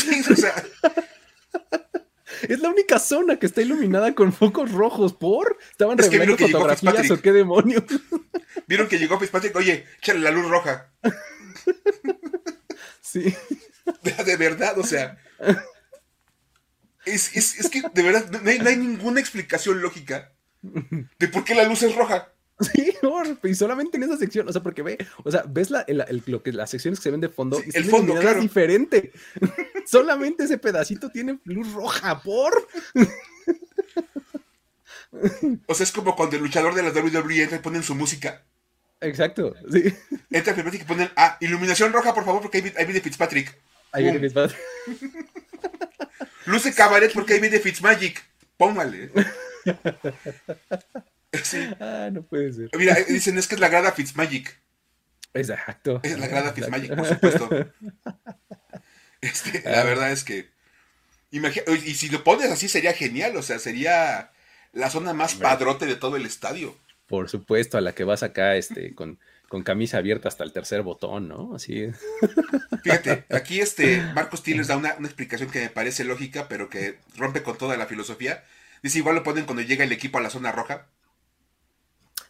[2.43, 5.13] Es la única zona que está iluminada con focos rojos.
[5.13, 5.58] ¿Por?
[5.71, 7.84] ¿Estaban es revelando fotografías o qué demonios?
[8.65, 10.89] Vieron que llegó Fitzpatrick, oye, échale la luz roja.
[13.12, 13.34] Sí.
[14.26, 15.17] De, verdad, o sea.
[17.06, 17.30] Es,
[17.72, 22.32] que de verdad no hay, ninguna explicación lógica de por qué la luz es roja.
[22.60, 22.93] Sí,
[23.43, 26.52] y solamente en esa sección, o sea, porque ve, o sea, ves la, lo que
[26.52, 28.41] las secciones que se ven de fondo y el fondo claro.
[28.41, 29.12] diferente.
[29.88, 32.67] solamente ese pedacito tiene luz roja, por.
[35.65, 38.45] o sea, es como cuando el luchador de la WWE y ponen su música.
[39.01, 39.93] Exacto, sí.
[40.29, 43.57] Entra Fitzpatrick y ponen, ah, iluminación roja, por favor, porque ahí, viene Fitzpatrick.
[43.91, 44.59] Ahí viene Fitzpatrick.
[46.45, 48.23] Luce cabaret porque ahí viene Fitzmagic.
[48.57, 49.12] Póngale.
[51.79, 52.69] Ah, no puede ser.
[52.75, 54.59] Mira, dicen es que es la grada Fitzmagic.
[55.33, 55.99] Exacto.
[56.01, 57.49] Es la grada Fitzmagic, por supuesto.
[59.21, 60.49] Este, la verdad es que.
[61.31, 64.31] y si lo pones así sería genial, o sea, sería
[64.73, 66.75] la zona más padrote de todo el estadio.
[67.10, 69.19] Por supuesto, a la que vas acá este, con,
[69.50, 71.56] con camisa abierta hasta el tercer botón, ¿no?
[71.56, 71.88] Así.
[72.84, 77.41] Fíjate, aquí este Marcos T da una, explicación que me parece lógica, pero que rompe
[77.41, 78.43] con toda la filosofía.
[78.84, 80.88] Dice, igual lo ponen cuando llega el equipo a la zona roja.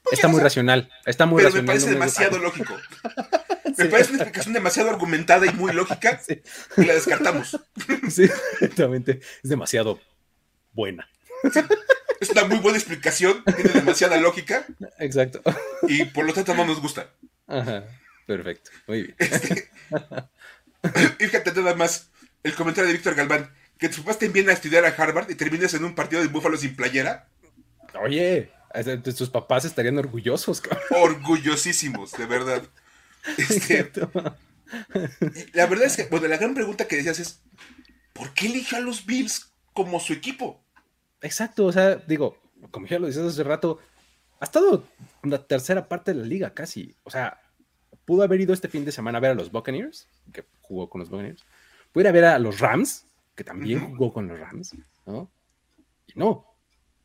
[0.04, 1.65] Pues está muy racional, está muy pero racional.
[1.65, 2.76] me parece demasiado lógico.
[3.78, 6.20] Me parece una explicación demasiado argumentada y muy lógica
[6.78, 7.58] y la descartamos.
[8.10, 9.22] Sí, exactamente.
[9.44, 10.00] Es demasiado
[10.74, 11.08] buena.
[12.19, 14.65] Es una muy buena explicación, tiene demasiada lógica.
[14.97, 15.41] Exacto.
[15.84, 17.10] Y por lo tanto no nos gusta.
[17.47, 17.86] Ajá.
[18.28, 18.71] Perfecto.
[18.88, 19.15] Muy bien.
[19.17, 19.69] Este,
[21.17, 22.10] fíjate nada más
[22.43, 23.54] el comentario de Víctor Galván.
[23.78, 26.28] Que tus papás te envíen a estudiar a Harvard y termines en un partido de
[26.28, 27.30] búfalo sin playera.
[28.02, 28.52] Oye,
[29.04, 30.84] tus papás estarían orgullosos, cabrón.
[30.91, 32.63] Orgullosísimos, de verdad.
[33.38, 33.89] Este,
[35.54, 37.41] la verdad es que, bueno, la gran pregunta que decías es,
[38.13, 40.63] ¿por qué eligió a los Bills como su equipo?
[41.21, 42.38] Exacto, o sea, digo,
[42.71, 43.79] como ya lo decías hace rato,
[44.39, 44.84] ha estado
[45.23, 46.95] en la tercera parte de la liga casi.
[47.03, 47.39] O sea,
[48.05, 50.99] pudo haber ido este fin de semana a ver a los Buccaneers, que jugó con
[50.99, 51.43] los Buccaneers.
[51.91, 53.05] Pudo ir a ver a los Rams,
[53.36, 55.29] que también jugó con los Rams, ¿no?
[56.08, 56.45] Y no,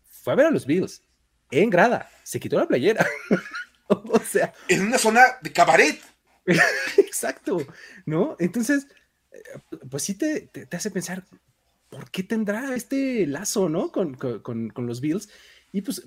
[0.04, 1.02] fue a ver a los Bills
[1.50, 3.06] en grada, se quitó la playera.
[3.88, 4.52] o sea.
[4.68, 6.00] En una zona de cabaret.
[6.96, 7.58] Exacto,
[8.06, 8.36] ¿no?
[8.38, 8.86] Entonces,
[9.32, 9.42] eh,
[9.90, 11.24] pues sí te, hace pensar,
[11.94, 13.92] ¿por qué tendrá este lazo, ¿no?
[13.92, 15.28] Con, los Bills.
[15.72, 16.02] Y pues,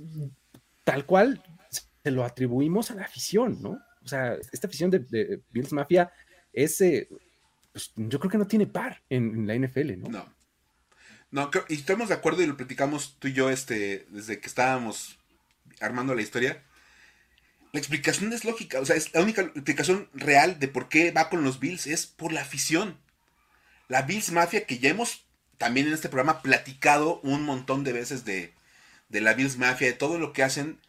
[0.84, 3.80] tal cual, se lo atribuimos a la afición, ¿no?
[4.04, 6.12] O sea, esta afición de, Bills Mafia
[6.52, 7.08] es, eh,
[7.72, 10.10] pues, yo creo que no tiene par en, la NFL, ¿no?
[10.10, 10.38] No.
[11.30, 15.20] No, y estamos de acuerdo y lo platicamos tú y yo este, desde que estábamos
[15.80, 16.64] armando la historia.
[17.72, 21.30] La explicación es lógica, o sea, es la única explicación real de por qué va
[21.30, 22.98] con los Bills es por la afición.
[23.90, 25.27] La Bills Mafia que ya hemos
[25.58, 28.54] también en este programa platicado un montón de veces de,
[29.10, 30.80] de la Bills Mafia, de todo lo que hacen,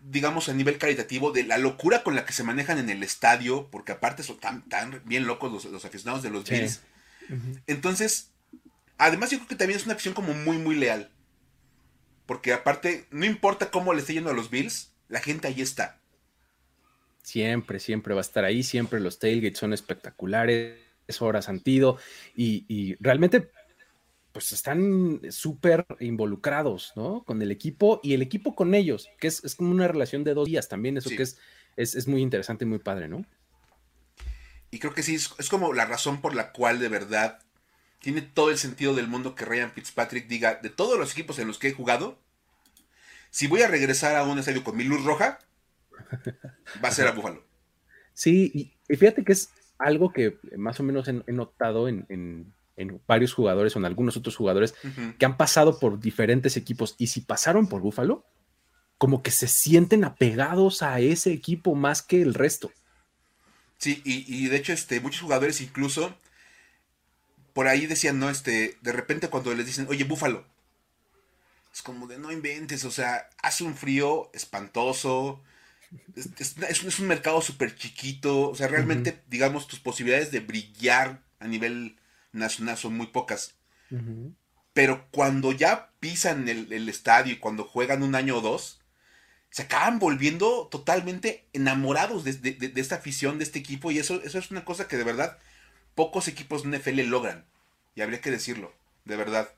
[0.00, 3.68] digamos, a nivel caritativo, de la locura con la que se manejan en el estadio,
[3.70, 6.82] porque aparte son tan, tan bien locos los, aficionados de los Bills.
[7.66, 8.30] Entonces,
[8.98, 11.10] además yo creo que también es una afición como muy, muy leal.
[12.26, 16.00] Porque aparte, no importa cómo le esté yendo a los Bills, la gente ahí está.
[17.22, 21.98] Siempre, siempre va a estar ahí, siempre los tailgates son espectaculares, es horas antido
[22.34, 23.50] y, y realmente
[24.34, 27.22] pues están súper involucrados, ¿no?
[27.24, 30.48] Con el equipo y el equipo con ellos, que es, como una relación de dos
[30.48, 31.38] días también, eso que es,
[31.76, 33.24] es, muy interesante y muy padre, ¿no?
[34.72, 37.38] Y creo que sí, es, es, como la razón por la cual de verdad
[38.00, 41.46] tiene todo el sentido del mundo que Ryan Fitzpatrick diga, de todos los equipos en
[41.46, 42.18] los que he jugado,
[43.30, 45.38] si voy a regresar a un estadio con mi luz roja,
[46.84, 47.44] va a ser a Buffalo.
[48.14, 52.52] Sí, y, fíjate que es algo que más o menos he, notado en,
[53.06, 54.74] varios jugadores o en algunos otros jugadores
[55.18, 58.24] que han pasado por diferentes equipos y si pasaron por Buffalo,
[58.98, 62.70] como que se sienten apegados a ese equipo más que el resto.
[63.78, 66.14] Sí, y, y de hecho, este, muchos jugadores incluso
[67.54, 70.44] por ahí decían, no, este, de repente cuando les dicen, oye, búfalo,
[71.72, 75.40] es como de no inventes, o sea, hace un frío espantoso,
[76.38, 81.96] es, un mercado súper chiquito, o sea, realmente, digamos, tus posibilidades de brillar a nivel
[82.34, 83.54] nacional son muy pocas.
[84.72, 88.80] Pero cuando ya pisan el, estadio y cuando juegan un año o dos,
[89.50, 94.50] se acaban volviendo totalmente enamorados de, esta afición, de este equipo, y eso, eso es
[94.50, 95.38] una cosa que de verdad
[95.94, 97.44] pocos equipos NFL logran.
[97.94, 98.72] Y habría que decirlo,
[99.04, 99.48] de verdad.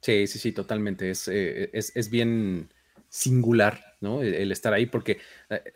[0.00, 1.10] Sí, sí, sí, totalmente.
[1.10, 2.70] Es, eh, es, bien
[3.08, 4.22] singular, ¿no?
[4.22, 5.74] El, estar ahí, porque, eh,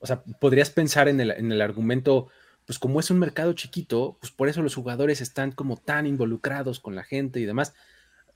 [0.00, 2.28] o sea, podrías pensar en el, en el, argumento,
[2.68, 6.80] pues como es un mercado chiquito, pues por eso los jugadores están como tan involucrados
[6.80, 7.72] con la gente y demás.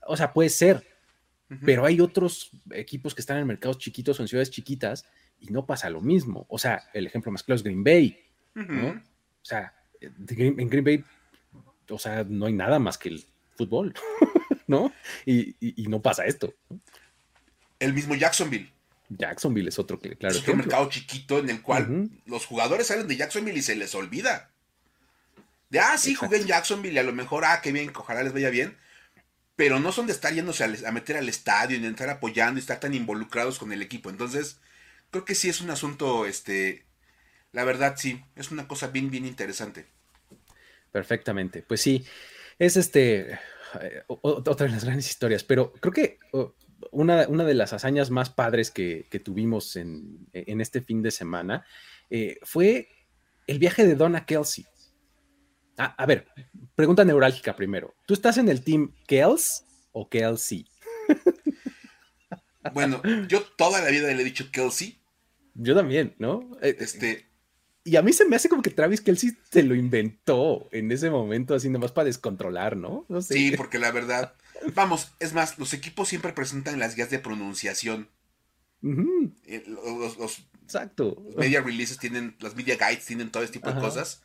[0.07, 0.87] O sea, puede ser,
[1.63, 5.05] pero hay otros equipos que están en mercados chiquitos o en ciudades chiquitas
[5.39, 6.47] y no pasa lo mismo.
[6.49, 8.17] O sea, el ejemplo más claro es Green Bay,
[8.55, 8.87] ¿no?
[8.89, 11.03] O sea, en Green Bay,
[11.91, 13.23] o sea, no hay nada más que el
[13.55, 13.93] fútbol,
[14.65, 14.91] ¿no?
[15.27, 15.55] Y,
[15.87, 16.55] no pasa esto.
[17.77, 18.73] El mismo Jacksonville.
[19.09, 20.35] Jacksonville es otro que, claro.
[20.35, 23.93] Es un mercado chiquito en el cual los jugadores salen de Jacksonville y se les
[23.95, 24.51] olvida.
[25.69, 28.33] De, ah, sí, jugué en Jacksonville y a lo mejor, ah, qué bien, ojalá les
[28.33, 28.77] vaya bien.
[29.55, 32.59] Pero no son de estar yéndose a, a meter al estadio y de estar apoyando
[32.59, 34.09] y estar tan involucrados con el equipo.
[34.09, 34.59] Entonces,
[35.11, 36.85] creo que sí es un asunto, este,
[37.51, 39.85] la verdad sí, es una cosa bien, bien interesante.
[40.91, 41.63] Perfectamente.
[41.63, 42.05] Pues sí,
[42.59, 43.39] es este
[43.81, 46.19] eh, otra de las grandes historias, pero creo que
[46.91, 51.65] una, una, de las hazañas más padres que, tuvimos en, este fin de semana
[52.09, 52.87] eh, fue
[53.47, 54.65] el viaje de Donna Kelsey.
[55.77, 56.27] Ah, a ver,
[56.75, 57.95] pregunta neurálgica primero.
[58.05, 60.67] ¿Tú estás en el team Kels o Kelsey?
[62.73, 64.97] Bueno, yo toda la vida le he dicho Kelsey.
[65.53, 66.49] Yo también, ¿no?
[66.61, 67.27] Eh, este.
[67.83, 71.09] Y a mí se me hace como que Travis Kelsey se lo inventó en ese
[71.09, 73.05] momento, así nomás para descontrolar, ¿no?
[73.09, 74.33] no Sí, porque la verdad.
[74.73, 78.09] Vamos, es más, los equipos siempre presentan las guías de pronunciación.
[79.45, 81.23] Eh, los, Exacto.
[81.37, 84.21] media releases tienen, las media guides tienen todo este tipo de cosas.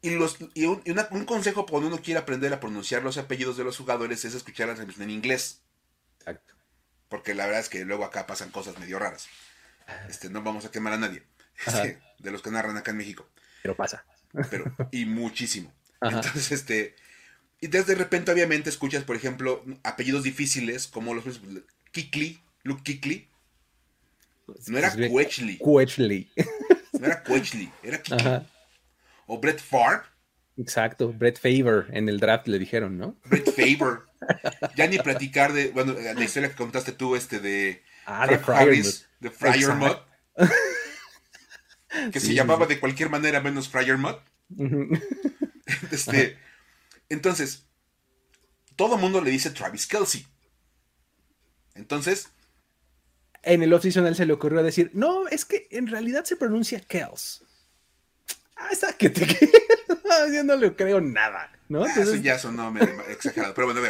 [0.00, 3.76] Y, los, y, un, consejo cuando uno quiere aprender a pronunciar los apellidos de los
[3.76, 5.62] jugadores es escuchar la transmisión en inglés.
[6.18, 6.54] Exacto.
[7.08, 9.28] Porque la verdad es que luego acá pasan cosas medio raras.
[10.08, 11.22] Este, no vamos a quemar a nadie.
[11.66, 13.28] Este, de los que narran acá en México.
[13.62, 14.04] Pero pasa.
[14.50, 15.72] Pero, y muchísimo.
[16.00, 16.96] Entonces, este.
[17.62, 21.40] Y desde de repente, obviamente, escuchas, por ejemplo, apellidos difíciles como los
[21.92, 23.28] Kikli, Luke Kikli.
[24.66, 25.58] No era Quechly.
[25.58, 26.28] Quechly.
[26.98, 28.46] No era Quechly, era Kikli.
[29.26, 30.02] O Brett Favre.
[30.58, 33.16] Exacto, Brett Favor en el draft le dijeron, ¿no?
[33.26, 34.08] Brett Favor.
[34.76, 39.08] ya ni platicar de, bueno, la historia que contaste tú, este de ah, de Harris,
[39.20, 39.98] de Fryer Mudd.
[42.12, 44.16] que se llamaba de cualquier manera menos Fryer Mudd.
[45.92, 46.36] este,
[47.12, 47.66] entonces,
[48.76, 50.26] todo mundo le dice Travis Kelsey.
[51.74, 52.28] Entonces.
[53.42, 56.80] En el oficial él se le ocurrió decir, no, es que en realidad se pronuncia
[56.80, 57.44] Kels.
[58.56, 59.26] Ah, esa que te
[60.32, 61.84] Yo no le creo nada, ¿no?
[61.84, 62.72] Ah, eso ya sonó
[63.08, 63.54] exagerado.
[63.54, 63.80] Pero bueno,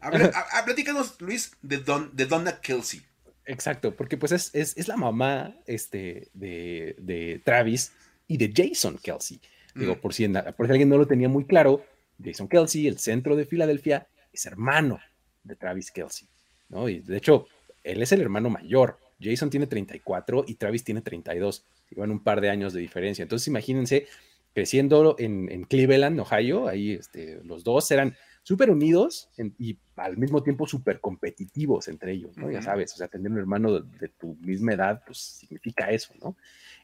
[0.00, 0.32] a ver.
[0.64, 3.02] platícanos, Luis, de, Don, de Donna Kelsey.
[3.46, 7.92] Exacto, porque pues es, la mamá este, de, Travis
[8.28, 9.40] y de Jason Kelsey.
[9.74, 10.00] Digo, mm.
[10.00, 11.84] por, si, por si alguien no lo tenía muy claro,
[12.22, 15.00] Jason Kelsey, el centro de Filadelfia, es hermano
[15.42, 16.28] de Travis Kelsey,
[16.68, 16.88] ¿no?
[16.88, 17.46] Y de hecho,
[17.82, 18.98] él es el hermano mayor.
[19.20, 21.64] Jason tiene 34 y Travis tiene 32.
[21.90, 23.22] Llevan un par de años de diferencia.
[23.22, 24.06] Entonces, imagínense
[24.52, 29.28] creciendo en, Cleveland, Ohio, ahí este, los dos eran súper unidos
[29.58, 32.50] y al mismo tiempo súper competitivos entre ellos, ¿no?
[32.50, 36.36] Ya sabes, o sea, tener un hermano de, tu misma edad, pues significa eso, ¿no?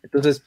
[0.02, 0.44] Entonces,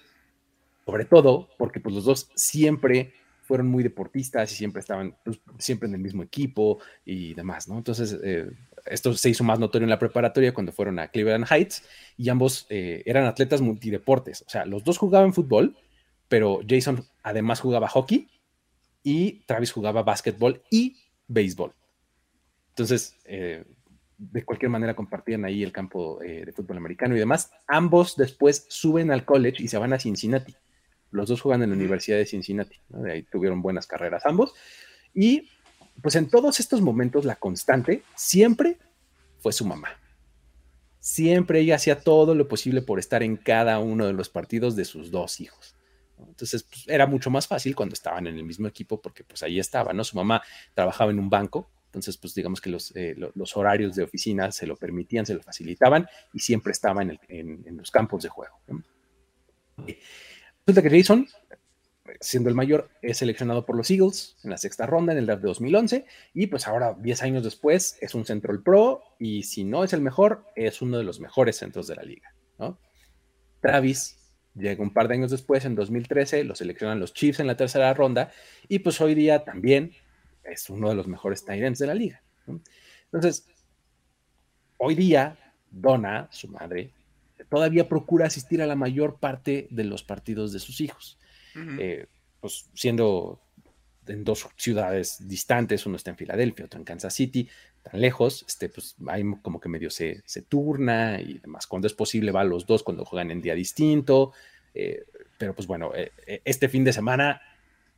[0.86, 3.13] sobre todo, porque pues los dos siempre
[3.50, 7.80] fueron muy deportistas y siempre estaban pues, siempre en el mismo equipo y demás, ¿no?
[7.80, 8.48] Entonces, eh,
[8.86, 11.84] esto se hizo más notorio en la preparatoria cuando fueron a Cleveland Heights
[12.16, 15.76] y ambos eh, eran atletas multideportes, o sea, los dos jugaban fútbol,
[16.28, 18.30] pero Jason además jugaba hockey
[19.02, 21.74] y Travis jugaba básquetbol y béisbol.
[22.70, 23.66] Entonces, eh,
[24.16, 27.52] de cualquier manera compartían ahí el campo de fútbol americano y demás.
[27.66, 30.56] Ambos después suben al college y se van a Cincinnati.
[31.12, 32.78] Los dos juegan en la Universidad de Cincinnati.
[32.89, 34.54] De ahí tuvieron buenas carreras ambos.
[35.13, 35.50] Y
[36.02, 38.78] pues en todos estos momentos la constante siempre
[39.39, 39.89] fue su mamá.
[41.00, 44.86] Siempre ella hacía todo lo posible por estar en cada uno de los partidos de
[44.86, 45.76] sus dos hijos.
[46.28, 49.60] Entonces, pues, era mucho más fácil cuando estaban en el mismo equipo porque pues ahí
[49.60, 50.04] estaba, ¿no?
[50.04, 50.41] Su mamá
[50.74, 54.67] trabajaba en un banco, entonces pues digamos que los, eh, los horarios de oficina se
[54.67, 58.60] lo permitían, se lo facilitaban y siempre estaba en, en, los campos de juego.
[60.69, 61.27] Resulta que Jason,
[62.19, 65.41] siendo el mayor, es seleccionado por los Eagles en la sexta ronda en el draft
[65.41, 66.05] de 2011
[66.36, 70.01] y pues ahora, 10 años después, es un Central Pro y si no es el
[70.01, 72.36] mejor, es uno de los mejores centros de la liga.
[73.62, 74.15] Travis
[74.53, 77.91] Llega un par de años después, en 2013, lo seleccionan los Chiefs en la tercera
[77.95, 78.32] ronda
[78.67, 79.93] y pues hoy día también
[80.43, 82.21] es uno de los mejores tight de la liga.
[83.05, 83.47] Entonces,
[84.77, 85.36] hoy día,
[85.71, 86.93] Donna, su madre,
[87.49, 91.18] todavía procura asistir a la mayor parte de los partidos de sus hijos.
[91.55, 92.07] Eh,
[92.39, 93.41] pues siendo
[94.07, 97.49] en dos ciudades distantes, uno está en Filadelfia, otro en Kansas City,
[97.82, 101.68] tan lejos, este, pues ahí como que medio se, se turna y demás.
[101.68, 104.32] Cuando es posible va a los dos cuando juegan en día distinto,
[104.74, 105.03] eh,
[105.38, 106.11] pero pues bueno, eh,
[106.45, 107.41] este fin de semana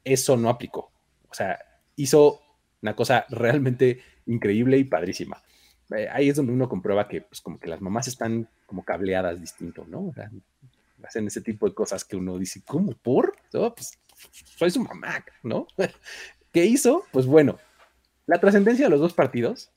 [0.04, 0.92] eso no aplicó.
[1.30, 1.60] O sea,
[1.96, 2.42] hizo
[2.82, 5.42] una cosa realmente increíble y padrísima.
[6.12, 9.86] Ahí es donde uno comprueba que pues como que las mamás están como cableadas distinto,
[9.88, 10.08] ¿no?
[10.08, 10.32] O sea,
[11.04, 12.94] hacen ese tipo de cosas que uno dice, ¿cómo?
[12.94, 13.36] ¿Por?
[13.52, 14.00] pues
[14.56, 15.68] soy su mamá, ¿no?
[16.52, 17.04] ¿Qué hizo?
[17.12, 17.60] Pues bueno,
[18.26, 19.72] la trascendencia de los dos partidos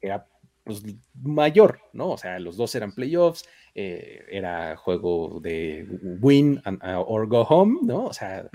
[0.00, 0.26] era
[0.64, 0.82] pues,
[1.14, 2.10] mayor, ¿no?
[2.10, 3.44] O sea, los dos eran playoffs,
[3.74, 5.86] eh, era juego de
[6.20, 6.62] win
[7.06, 8.04] or go home, ¿no?
[8.04, 8.48] O sea,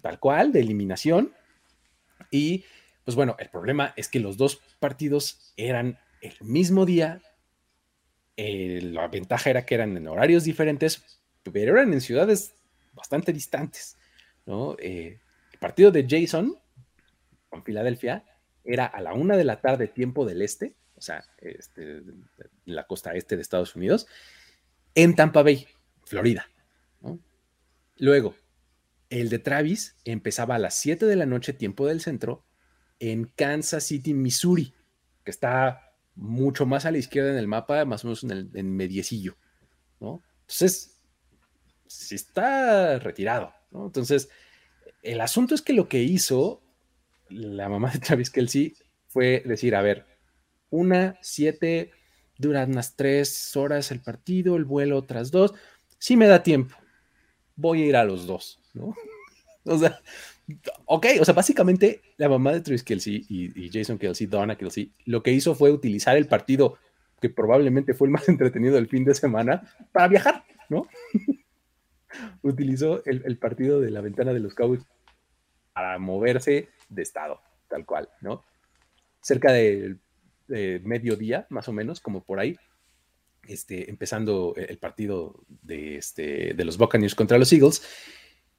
[0.00, 1.32] tal cual, de eliminación.
[2.30, 2.64] Y
[3.04, 7.20] pues bueno, el problema es que los dos partidos eran el mismo día.
[8.36, 11.20] la ventaja era que eran en horarios diferentes,
[11.52, 12.54] pero eran en ciudades
[12.94, 13.96] bastante distantes,
[14.46, 14.76] ¿no?
[14.78, 15.18] Eh,
[15.52, 16.56] el partido de Jason
[17.48, 18.24] con Filadelfia
[18.64, 22.02] era a la una de la tarde, tiempo del este, o sea, este,
[22.64, 24.06] la costa este de Estados Unidos,
[24.94, 25.66] en Tampa Bay,
[26.04, 26.48] Florida.
[27.96, 28.34] Luego,
[29.10, 32.44] el de Travis empezaba a las 7 de la noche, tiempo del centro,
[32.98, 34.74] en Kansas City, Missouri,
[35.24, 38.50] que está mucho más a la izquierda en el mapa, más o menos en, el,
[38.54, 39.36] en mediecillo,
[40.00, 40.22] ¿no?
[40.42, 41.00] Entonces,
[41.86, 43.86] sí está retirado, ¿no?
[43.86, 44.28] Entonces,
[45.02, 46.62] el asunto es que lo que hizo
[47.28, 48.74] la mamá de Travis Kelsey
[49.08, 50.06] fue decir, a ver,
[50.70, 51.92] una, siete,
[52.38, 55.54] dura unas tres horas el partido, el vuelo otras dos,
[55.98, 56.76] sí me da tiempo,
[57.56, 58.94] voy a ir a los dos, ¿no?
[59.64, 59.78] O
[60.86, 65.22] ok, o sea, básicamente la mamá de Travis Kelsey y, Jason Kelsey, Donna Kelsey, lo
[65.22, 66.78] que hizo fue utilizar el partido
[67.20, 69.62] que probablemente fue el más entretenido del fin de semana
[69.92, 70.86] para viajar, ¿no?
[72.42, 74.84] Utilizó el, partido de la ventana de los Cowboys
[75.72, 78.44] para moverse de estado, tal cual, ¿no?
[79.22, 80.00] Cerca del
[80.48, 82.56] mediodía, más o menos, como por ahí,
[83.48, 87.82] este, empezando el partido de, este, de los Buccaneers contra los Eagles,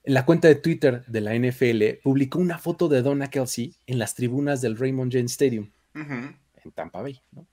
[0.04, 4.16] la cuenta de Twitter de la NFL publicó una foto de Donna Kelsey en las
[4.16, 7.22] tribunas del Raymond James Stadium en Tampa Bay.
[7.32, 7.48] ¿no?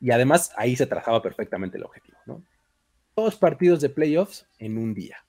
[0.00, 2.18] Y además ahí se trazaba perfectamente el objetivo.
[2.26, 2.44] ¿no?
[3.16, 5.24] Dos partidos de playoffs en un día.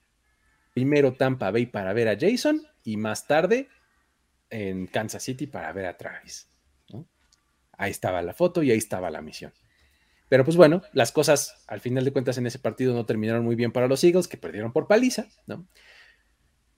[0.73, 3.67] Primero Tampa Bay para ver a Jason y más tarde
[4.49, 6.47] en Kansas City para ver a Travis.
[7.73, 9.53] Ahí estaba la foto y ahí estaba la misión.
[10.27, 13.55] Pero pues bueno, las cosas al final de cuentas en ese partido no terminaron muy
[13.55, 15.65] bien para los Eagles, que perdieron por paliza, ¿no?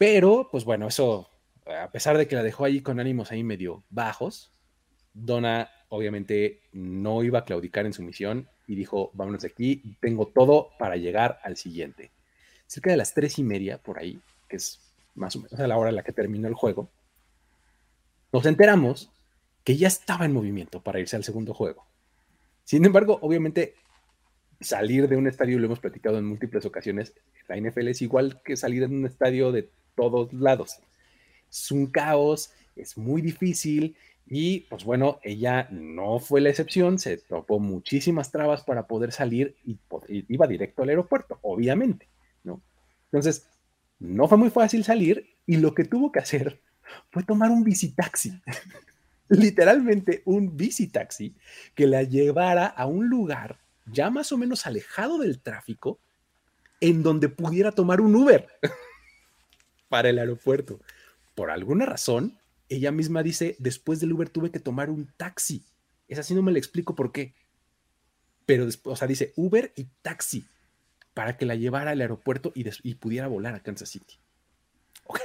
[0.02, 1.30] Pero, pues bueno, eso,
[1.68, 4.52] a pesar de que la dejó ahí con ánimos ahí medio bajos,
[5.14, 10.26] Donna obviamente no iba a claudicar en su misión y dijo, vámonos de aquí, tengo
[10.26, 12.10] todo para llegar al siguiente.
[12.66, 15.78] Cerca de las tres y media, por ahí, que es más o menos a la
[15.78, 16.90] hora en la que terminó el juego,
[18.34, 19.12] nos enteramos
[19.64, 21.86] que ya estaba en movimiento para irse al segundo juego.
[22.64, 23.76] Sin embargo, obviamente,
[24.60, 27.14] salir de un estadio, lo hemos platicado en múltiples ocasiones,
[27.48, 30.80] la NFL es igual que salir de un estadio de todos lados.
[31.50, 37.18] Es un caos, es muy difícil y pues bueno, ella no fue la excepción, se
[37.18, 39.78] topó muchísimas trabas para poder salir y,
[40.08, 42.08] iba directo al aeropuerto, obviamente,
[42.44, 42.62] ¿no?
[43.12, 43.48] Entonces,
[44.00, 46.62] no fue muy fácil salir y lo que tuvo que hacer
[47.12, 48.42] fue tomar un visitaxi.
[49.30, 51.36] Literalmente un visitaxi
[51.76, 56.00] que la llevara a un lugar ya más o menos alejado del tráfico
[56.80, 58.48] en donde pudiera tomar un Uber.
[59.92, 60.80] Para el aeropuerto.
[61.36, 62.40] Por alguna razón,
[62.70, 65.66] ella misma dice, después del Uber tuve que tomar un taxi.
[66.08, 67.34] Es así, no me le explico por qué.
[68.46, 70.46] Pero después, o sea, dice Uber y taxi
[71.14, 74.16] para que la llevara al aeropuerto y, y pudiera volar a Kansas City.
[75.08, 75.20] Ok.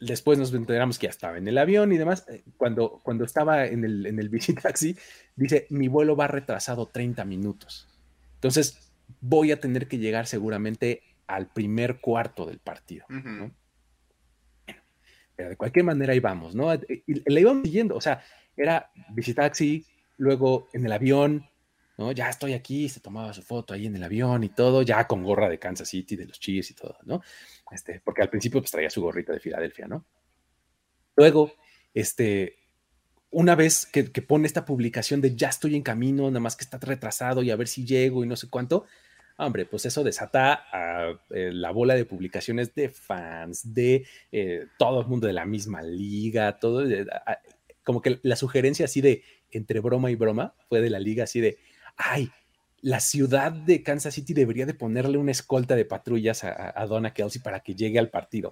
[0.00, 2.24] Después nos enteramos que ya estaba en el avión y demás.
[2.28, 4.96] Eh, cuando, cuando estaba en el, en el taxi,
[5.36, 7.86] dice, mi vuelo va retrasado 30 minutos.
[8.34, 13.06] Entonces, voy a tener que llegar seguramente al primer cuarto del partido.
[15.34, 16.72] pero de cualquier manera ahí vamos, ¿no?
[16.74, 18.22] Y le íbamos siguiendo, o sea,
[18.56, 19.86] era visitaxi,
[20.18, 21.48] luego en el avión,
[21.96, 22.12] ¿no?
[22.12, 25.22] Ya estoy aquí, se tomaba su foto ahí en el avión y todo, ya con
[25.22, 27.22] gorra de Kansas City, de los Chiefs y todo, ¿no?
[27.70, 30.04] Este, porque al principio pues traía su gorrita de Filadelfia, ¿no?
[31.16, 31.52] Luego,
[31.94, 32.58] este,
[33.30, 36.64] una vez que, que, pone esta publicación de ya estoy en camino, nada más que
[36.64, 38.86] está retrasado y a ver si llego y no sé cuánto,
[39.36, 45.00] hombre, pues eso desata a eh, la bola de publicaciones de fans, de eh, todo
[45.00, 47.06] el mundo de la misma liga, todo, eh,
[47.82, 51.40] como que la sugerencia así de entre broma y broma fue de la liga así
[51.40, 51.58] de,
[51.96, 52.30] ay,
[52.82, 57.40] la ciudad de Kansas City debería de ponerle una escolta de patrullas a, Donna Kelsey
[57.40, 58.50] para que llegue al partido.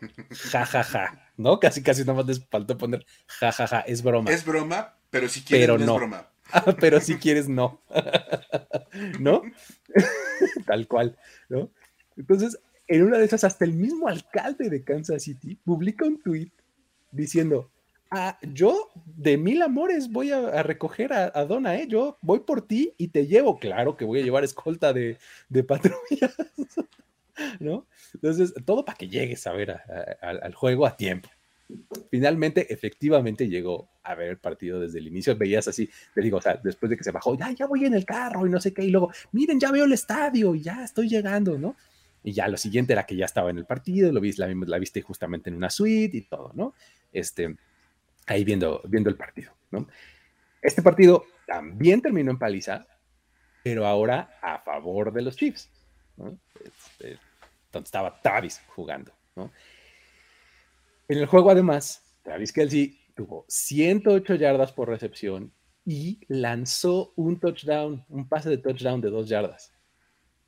[0.53, 1.59] Ja, ja, ja, ¿no?
[1.59, 4.31] Casi, casi nomás les faltó poner ja, ja, ja, es broma.
[4.31, 6.30] Es broma, pero si quieres no, es broma.
[6.81, 7.81] pero si quieres no.
[9.21, 9.43] ¿No?
[10.67, 11.17] Tal cual,
[11.49, 11.71] ¿no?
[12.17, 16.51] Entonces, en una de esas, hasta el mismo alcalde de Kansas City publica un tweet
[17.13, 17.71] diciendo,
[18.11, 21.87] ah, yo de mil amores voy a, recoger a, Donna, ¿eh?
[21.89, 23.59] Yo voy por ti y te llevo.
[23.59, 26.37] Claro que voy a llevar escolta de, de patrullas,
[27.61, 27.87] ¿no?
[28.15, 29.81] Entonces, todo para que llegues a ver
[30.21, 31.29] al juego a tiempo.
[32.11, 35.37] Finalmente, efectivamente llegó a ver el partido desde el inicio.
[35.37, 37.95] Veías así, te digo, o sea, después de que se bajó, ya, ya voy en
[37.95, 40.85] el carro y no sé qué, y luego, miren, ya veo el estadio y ya
[40.85, 41.77] estoy llegando, ¿no?
[42.23, 44.79] Y ya lo siguiente era que ya estaba en el partido, lo viste, la, la
[44.79, 46.75] viste justamente en una suite y todo, ¿no?
[47.13, 47.57] Este,
[48.27, 49.87] ahí viendo, viendo el partido, ¿no?
[50.63, 52.87] Este partido también terminó en paliza,
[53.63, 55.71] pero ahora a favor de los Chiefs,
[56.17, 56.39] ¿no?
[56.63, 57.19] Este,
[57.73, 59.51] estaba Travis jugando, ¿no?
[61.11, 65.53] En el juego, además, Travis Kelsey tuvo 108 yardas por recepción
[65.85, 69.73] y lanzó un touchdown, un pase de touchdown de dos yardas.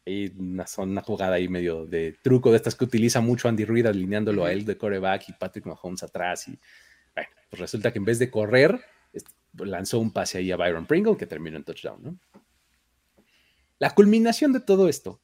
[0.06, 3.86] Y una, una jugada ahí medio de truco de estas que utiliza mucho Andy Reid
[3.86, 6.46] alineándolo a él de coreback y Patrick Mahomes atrás.
[6.46, 6.56] Y
[7.12, 8.80] bueno, pues resulta que en vez de correr,
[9.54, 12.00] lanzó un pase ahí a Byron Pringle que terminó en touchdown.
[12.04, 12.18] ¿no?
[13.80, 15.20] La culminación de todo esto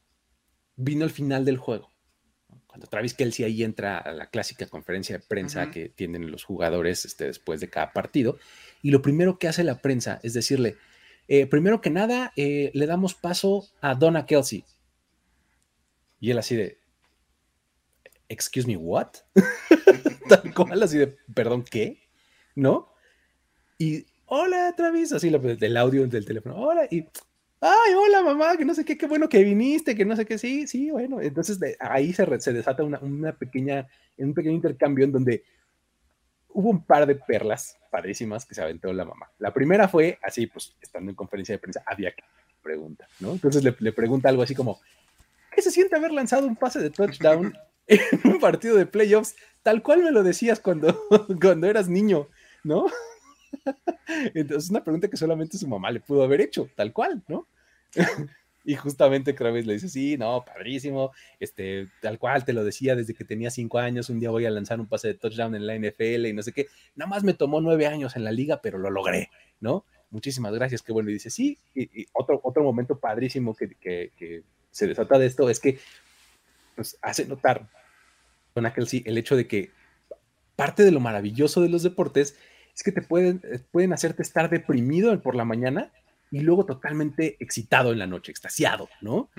[0.75, 1.93] vino al final del juego.
[2.79, 7.05] Cuando Travis Kelsey ahí entra a la clásica conferencia de prensa que tienen los jugadores
[7.05, 8.39] este, después de cada partido,
[8.83, 10.77] y lo primero que hace la prensa es decirle,
[11.27, 14.65] eh, primero que nada, eh, le damos paso a Donna Kelsey.
[16.21, 16.79] Y él así de,
[18.29, 19.09] excuse me, what?
[20.29, 21.99] Tal cual, así de, perdón, ¿qué?
[22.55, 22.95] ¿No?
[23.77, 27.09] Y, hola, Travis, así el audio del teléfono, hola, y,
[27.61, 30.39] ay, hola, mamá, que no sé qué, qué bueno que viniste, que no sé qué,
[30.39, 31.21] sí, sí, bueno.
[31.21, 33.87] Entonces ahí se, desata una, una pequeña,
[34.17, 35.45] un pequeño intercambio en donde
[36.49, 39.31] hubo un par de perlas padrísimas que se aventó la mamá.
[39.39, 42.23] La primera fue así, pues estando en conferencia de prensa, había que
[42.63, 43.33] pregunta, ¿no?
[43.33, 44.81] Entonces le, pregunta algo así como,
[45.55, 47.57] ¿qué se siente haber lanzado un pase de touchdown
[47.87, 51.07] en un partido de playoffs tal cual me lo decías cuando,
[51.41, 52.29] cuando eras niño,
[52.65, 52.87] ¿no?
[54.35, 57.47] Entonces, una pregunta que solamente su mamá le pudo haber hecho, tal cual, ¿no?
[58.65, 63.15] Y justamente Kravis le dice, sí, no, padrísimo, este, tal cual te lo decía desde
[63.15, 65.75] que tenía cinco años, un día voy a lanzar un pase de touchdown en la
[65.75, 68.77] NFL y no sé qué, nada más me tomó nueve años en la liga, pero
[68.77, 69.31] lo logré,
[69.61, 69.87] ¿no?
[70.11, 71.09] Muchísimas gracias, qué bueno.
[71.09, 75.61] Y dice, sí, y, otro, otro momento padrísimo que, que, se desata de esto es
[75.61, 75.79] que
[76.77, 77.71] pues, hace notar
[78.53, 79.71] con aquel sí el hecho de que
[80.57, 82.37] parte de lo maravilloso de los deportes
[82.79, 85.91] es que te pueden, pueden hacerte estar deprimido por la mañana
[86.31, 89.31] y luego totalmente excitado en la noche, extasiado, ¿no?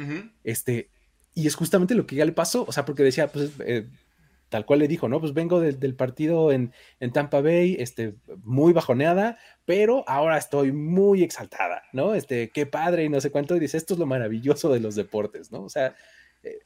[0.43, 0.89] Este,
[1.33, 3.87] y es justamente lo que ya le pasó, o sea, porque decía, pues, eh,
[4.49, 5.21] tal cual le dijo, ¿no?
[5.21, 11.23] Pues vengo del partido en, en, Tampa Bay, este, muy bajoneada, pero ahora estoy muy
[11.23, 12.15] exaltada, ¿no?
[12.15, 14.95] Este, qué padre y no sé cuánto, y dice, esto es lo maravilloso de los
[14.95, 15.63] deportes, ¿no?
[15.63, 15.95] O sea,
[16.43, 16.59] eh,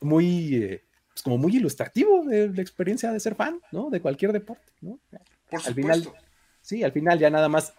[0.00, 3.90] muy, eh, pues como muy ilustrativo de la experiencia de ser fan, ¿no?
[3.90, 5.00] De cualquier deporte, ¿no?
[5.50, 5.68] Por supuesto.
[5.68, 6.14] Al final,
[6.60, 7.74] sí, al final ya nada más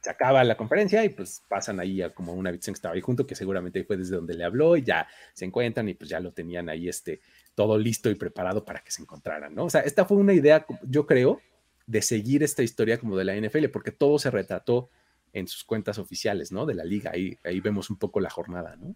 [0.00, 3.00] se acaba la conferencia y pues pasan ahí a como una habitación que estaba ahí
[3.00, 6.20] junto, que seguramente fue desde donde le habló y ya se encuentran y pues ya
[6.20, 7.20] lo tenían ahí este,
[7.54, 9.64] todo listo y preparado para que se encontraran, ¿no?
[9.64, 11.40] O sea, esta fue una idea, yo creo,
[11.86, 14.90] de seguir esta historia como de la NFL, porque todo se retrató
[15.32, 16.64] en sus cuentas oficiales, ¿no?
[16.64, 18.94] De la liga, ahí, ahí vemos un poco la jornada, ¿no?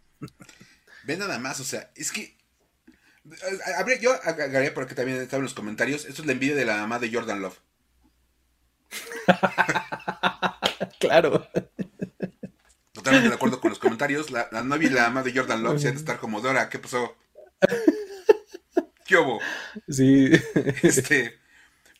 [1.04, 2.36] Ve nada más, o sea, es que...
[4.00, 6.98] yo agregaría porque también estaba en los comentarios, esto es la envidia de la mamá
[6.98, 7.58] de Jordan Love.
[11.00, 11.48] claro.
[12.92, 14.30] Totalmente de acuerdo con los comentarios.
[14.30, 16.78] La, novia y la ama de Jordan Love se han de estar como Dora, ¿qué
[16.78, 17.16] pasó?
[19.06, 19.40] ¿Qué hubo?
[19.88, 20.30] Sí.
[20.82, 21.38] Este,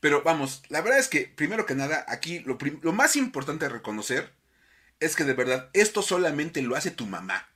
[0.01, 3.73] pero vamos, la verdad es que, primero que nada, aquí lo, lo más importante de
[3.73, 4.33] reconocer
[5.01, 7.49] es que de verdad esto solamente lo hace tu mamá.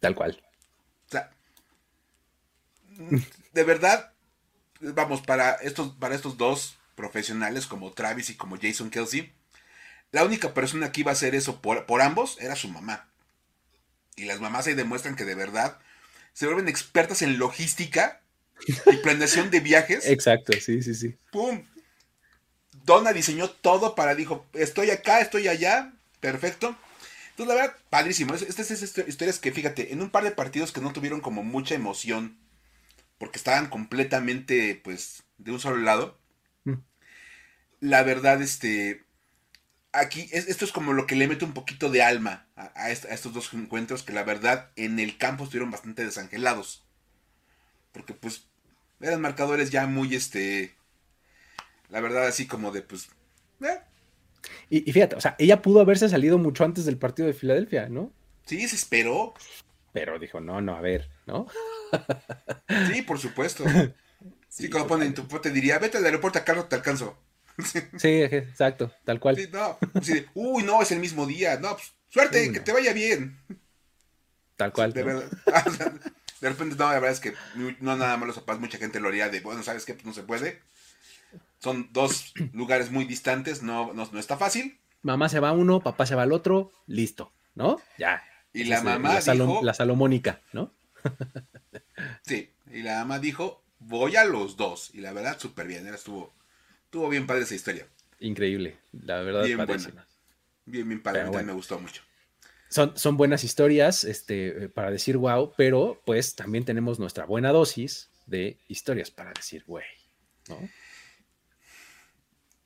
[0.00, 0.42] Tal cual.
[1.06, 1.30] O sea,
[3.52, 4.12] de verdad,
[4.80, 9.32] vamos, para estos, para estos dos profesionales como Travis y como Jason Kelsey,
[10.10, 13.08] la única persona que iba a hacer eso por, ambos era su mamá.
[14.14, 15.78] Y las mamás ahí demuestran que de verdad
[16.34, 18.20] se vuelven expertas en logística
[18.90, 20.06] y planeación de viajes.
[20.06, 21.16] Exacto, sí, sí, sí.
[21.30, 21.62] ¡Pum!
[22.84, 26.76] Donna diseñó todo para, dijo, estoy acá, estoy allá, perfecto.
[27.30, 28.34] Entonces, la verdad, padrísimo.
[28.34, 31.74] Estas son historias que, fíjate, en un par de partidos que no tuvieron como mucha
[31.74, 32.36] emoción,
[33.22, 36.18] porque estaban completamente, pues, de un solo lado.
[36.64, 36.78] Mm.
[37.78, 39.04] La verdad, este,
[39.92, 43.54] aquí esto es como lo que le mete un poquito de alma a, estos dos
[43.54, 46.84] encuentros que la verdad en el campo estuvieron bastante desangelados.
[47.92, 48.48] Porque pues
[49.00, 50.74] eran marcadores ya muy este
[51.90, 53.08] la verdad así como de pues
[53.60, 53.78] eh.
[54.68, 58.12] y, fíjate, o sea, ella pudo haberse salido mucho antes del partido de Filadelfia, ¿no?
[58.46, 59.32] Sí, se esperó.
[59.92, 61.46] Pero dijo, no, no, a ver, ¿no?
[62.92, 63.64] Sí, por supuesto.
[64.48, 67.16] Sí, como ponen, tu te diría, vete al aeropuerto a Carlos, te alcanzo.
[67.96, 69.38] Sí, exacto, tal cual.
[70.34, 71.58] uy, no, es el mismo día.
[71.58, 73.38] No, pues, suerte, que te vaya bien.
[74.56, 74.92] Tal cual.
[76.42, 77.34] De, repente, no, la verdad es que
[77.80, 79.94] no nada más los papás, mucha gente lo haría de, bueno, ¿sabes qué?
[79.94, 80.60] Pues no se puede.
[81.60, 84.78] Son dos lugares muy distantes, no, no, está fácil.
[85.02, 87.80] Mamá se va a uno, papá se va al otro, listo, ¿no?
[87.96, 88.22] Ya.
[88.52, 90.74] Y la mamá la, dijo, la salomónica, ¿no?
[92.22, 94.90] Sí, y la mamá dijo, voy a los dos.
[94.94, 96.34] Y la verdad, súper bien, era estuvo
[96.92, 97.88] Estuvo bien padre esa historia.
[98.20, 99.44] Increíble, la verdad.
[99.44, 100.06] Bien buena.
[100.66, 101.24] Bien, bien padre.
[101.42, 102.02] me gustó mucho.
[102.68, 108.10] Son, son, buenas historias este, para decir wow, pero pues también tenemos nuestra buena dosis
[108.26, 109.86] de historias para decir güey,
[110.50, 110.68] ¿no?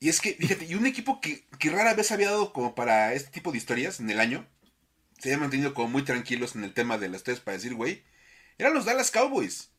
[0.01, 3.13] Y es que, fíjate, y un equipo que, que rara vez había dado como para
[3.13, 4.45] este tipo de historias en el año,
[5.19, 8.03] se había mantenido como muy tranquilos en el tema de las tres para decir, güey,
[8.57, 9.69] eran los Dallas Cowboys.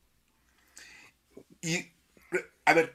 [1.61, 1.91] Y,
[2.64, 2.95] a ver,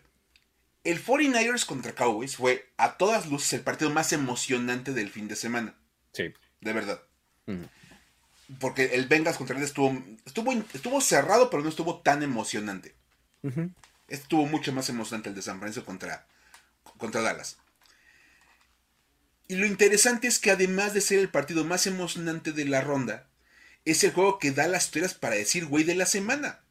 [0.84, 5.36] el 49ers contra Cowboys fue a todas luces el partido más emocionante del fin de
[5.36, 5.76] semana.
[6.14, 6.34] Sí.
[6.62, 7.02] De verdad.
[8.60, 12.96] Porque el Bengals contra el estuvo, estuvo, estuvo cerrado, pero no estuvo tan emocionante.
[14.08, 16.28] Estuvo mucho más emocionante el de San Francisco contra,
[16.98, 17.58] contra Dallas.
[19.48, 23.28] Y lo interesante es que además de ser el partido más emocionante de la ronda,
[23.86, 26.64] es el juego que da las historias para decir güey de la semana.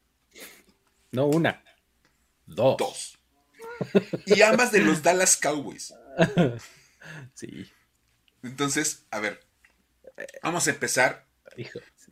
[1.11, 1.63] No una,
[2.45, 2.77] dos.
[2.77, 3.19] Dos.
[4.25, 5.93] Y ambas de los Dallas Cowboys.
[7.33, 7.69] Sí.
[8.43, 9.41] Entonces, a ver,
[10.41, 11.25] vamos a empezar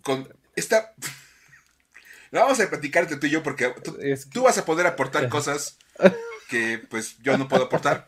[0.01, 0.93] con esta...
[2.31, 3.73] La vamos a platicar entre tú y yo porque
[4.31, 5.77] tú, vas a poder aportar cosas
[6.49, 8.05] que pues yo no puedo aportar.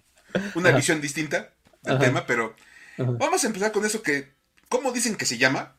[0.54, 2.56] Una visión distinta del tema, pero
[2.96, 4.32] vamos a empezar con eso que...
[4.68, 5.76] ¿Cómo dicen que se llama?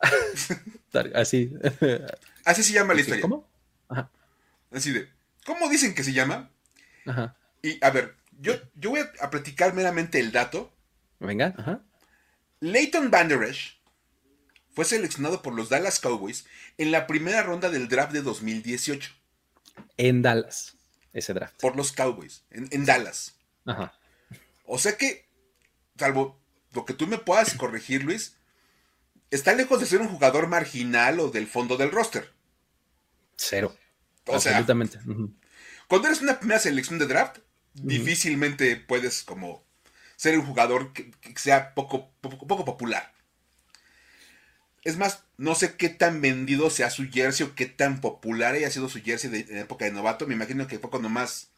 [1.14, 1.52] Así.
[2.44, 3.22] Así se llama la historia.
[3.22, 3.48] ¿Cómo?
[4.70, 5.08] Así de.
[5.44, 6.50] ¿Cómo dicen que se llama?
[7.06, 7.36] Ajá.
[7.62, 10.72] Y a ver, yo, yo voy a, platicar meramente el dato.
[11.18, 11.82] Venga, ajá.
[12.60, 13.80] Leighton Banderesh
[14.74, 16.46] fue seleccionado por los Dallas Cowboys
[16.78, 19.12] en la primera ronda del draft de 2018.
[19.96, 20.76] En Dallas,
[21.12, 21.60] ese draft.
[21.60, 23.34] Por los Cowboys, en, en Dallas.
[23.66, 23.94] Ajá.
[24.64, 25.26] O sea que,
[25.96, 26.38] salvo
[26.72, 28.36] lo que tú me puedas corregir, Luis,
[29.30, 32.30] está lejos de ser un jugador marginal o del fondo del roster.
[33.36, 33.74] Cero.
[34.26, 35.00] O Absolutamente.
[35.00, 35.14] Sea,
[35.88, 37.38] cuando eres una primera selección de draft,
[37.74, 39.64] difícilmente puedes como
[40.16, 43.12] ser un jugador que, sea poco, poco, popular.
[44.82, 48.70] Es más, no sé qué tan vendido sea su jersey o qué tan popular haya
[48.70, 50.26] sido su jersey de, en época de novato.
[50.26, 51.50] Me imagino que fue cuando más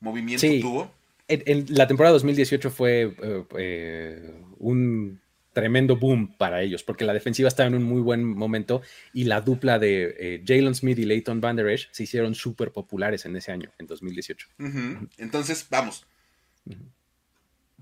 [0.00, 0.92] movimiento tuvo.
[1.28, 5.20] En, la temporada 2018 fue eh, eh, un
[5.52, 8.82] tremendo boom para ellos, porque la defensiva estaba en un muy buen momento
[9.12, 12.72] y la dupla de eh, Jalen Smith y Leighton Van Der Esch se hicieron súper
[12.72, 14.48] populares en ese año, en 2018.
[15.18, 16.06] Entonces, vamos.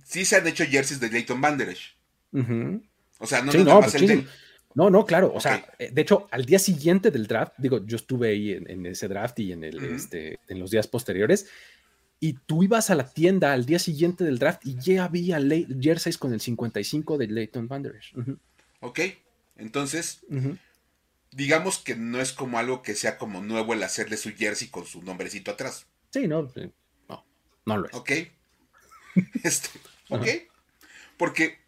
[0.05, 1.97] Sí se han hecho jerseys de Leighton Van Der Esch.
[3.19, 3.95] O sea, no, no, pues
[4.75, 5.33] no, no, claro.
[5.35, 8.87] O sea, eh, de hecho, al día siguiente del draft, digo, yo estuve ahí en,
[8.87, 11.49] ese draft y en, el, este, en los días posteriores,
[12.21, 15.39] y tú ibas a la tienda al día siguiente del draft y ya había
[15.81, 18.01] jerseys con el 55 de Leighton Van Der
[18.81, 19.01] Ok,
[19.57, 20.25] entonces,
[21.31, 24.85] digamos que no es como algo que sea como nuevo el hacerle su jersey con
[24.87, 25.87] su nombrecito atrás.
[26.11, 26.51] Sí, no,
[27.09, 27.25] no,
[27.67, 27.95] no lo es.
[27.95, 28.11] Ok,
[29.45, 29.69] este,
[30.09, 30.27] ok,
[31.17, 31.59] porque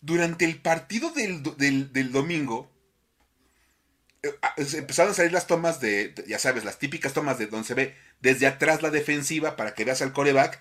[0.00, 1.42] durante el partido del,
[1.92, 2.70] del domingo,
[4.56, 7.94] empezaron a salir las tomas de, ya sabes, las típicas tomas de donde se ve
[8.20, 10.60] desde atrás la defensiva para que veas al coreback,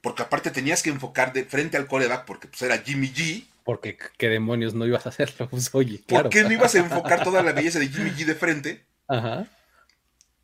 [0.00, 3.46] porque aparte tenías que enfocar de frente al coreback porque pues era Jimmy G.
[3.64, 6.24] Porque qué demonios no ibas a hacerlo, pues oye, claro.
[6.24, 8.84] ¿Por qué no ibas a enfocar toda la belleza de Jimmy G de frente?
[9.08, 9.46] Ajá.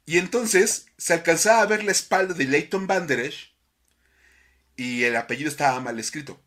[0.05, 3.53] Y entonces se alcanzaba a ver la espalda de Leighton Banderesh
[4.77, 6.41] y el apellido estaba mal escrito.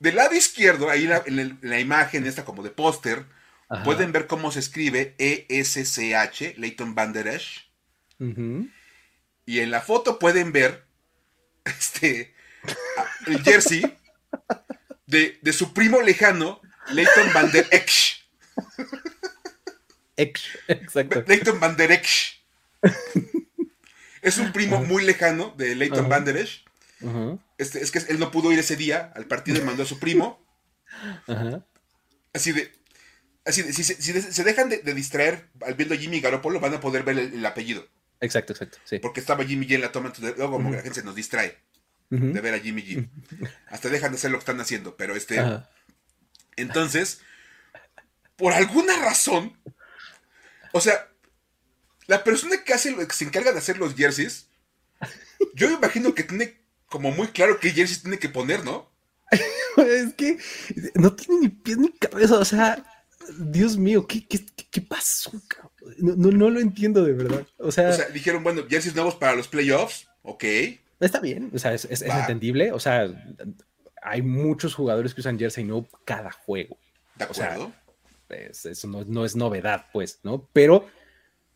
[0.00, 3.26] Del lado izquierdo, ahí en la, imagen esta como de póster,
[3.84, 7.70] pueden ver cómo se escribe ESCH, Leighton Van Der Esch.
[9.46, 10.84] Y en la foto pueden ver
[11.64, 12.34] este,
[13.26, 13.96] el jersey
[15.06, 18.26] de, su primo lejano, Leighton Van Der Esch.
[20.16, 21.24] exacto.
[21.26, 22.42] Leighton Van Der Esch.
[24.22, 26.64] Es un primo muy lejano de Leighton Van Der Esch.
[27.58, 29.98] Este, es que él no pudo ir ese día al partido y mandó a su
[29.98, 30.44] primo.
[32.32, 32.72] Así de.
[33.44, 37.02] Así de, si, se dejan de, distraer al viendo a Jimmy Garoppolo, van a poder
[37.02, 37.86] ver el, apellido.
[38.20, 38.78] Exacto, exacto.
[39.02, 41.14] Porque estaba Jimmy G en la toma, entonces luego como que la gente se nos
[41.14, 41.58] distrae
[42.08, 43.08] de ver a Jimmy G.
[43.68, 45.42] Hasta dejan de hacer lo que están haciendo, pero este.
[46.56, 47.20] Entonces,
[48.36, 49.58] por alguna razón,
[50.72, 51.08] o sea,
[52.06, 54.48] la persona que hace que se encarga de hacer los jerseys,
[55.54, 56.63] yo me imagino que tiene
[56.94, 58.88] como muy claro qué jersey tiene que poner, ¿no?
[59.78, 60.38] es que
[60.94, 62.86] no tiene ni pies ni cabeza, o sea,
[63.36, 65.32] Dios mío, ¿qué, qué, pasó?
[65.98, 67.44] No, no, lo entiendo de verdad.
[67.58, 70.44] O sea, o sea, dijeron, bueno, jerseys nuevos para los playoffs, ok.
[71.00, 73.08] Está bien, o sea, es, es, entendible, o sea,
[74.00, 76.78] hay muchos jugadores que usan jersey nuevo cada juego.
[77.16, 77.72] ¿De acuerdo?
[78.28, 80.48] O sea, eso no, no es novedad, pues, ¿no?
[80.52, 80.86] Pero,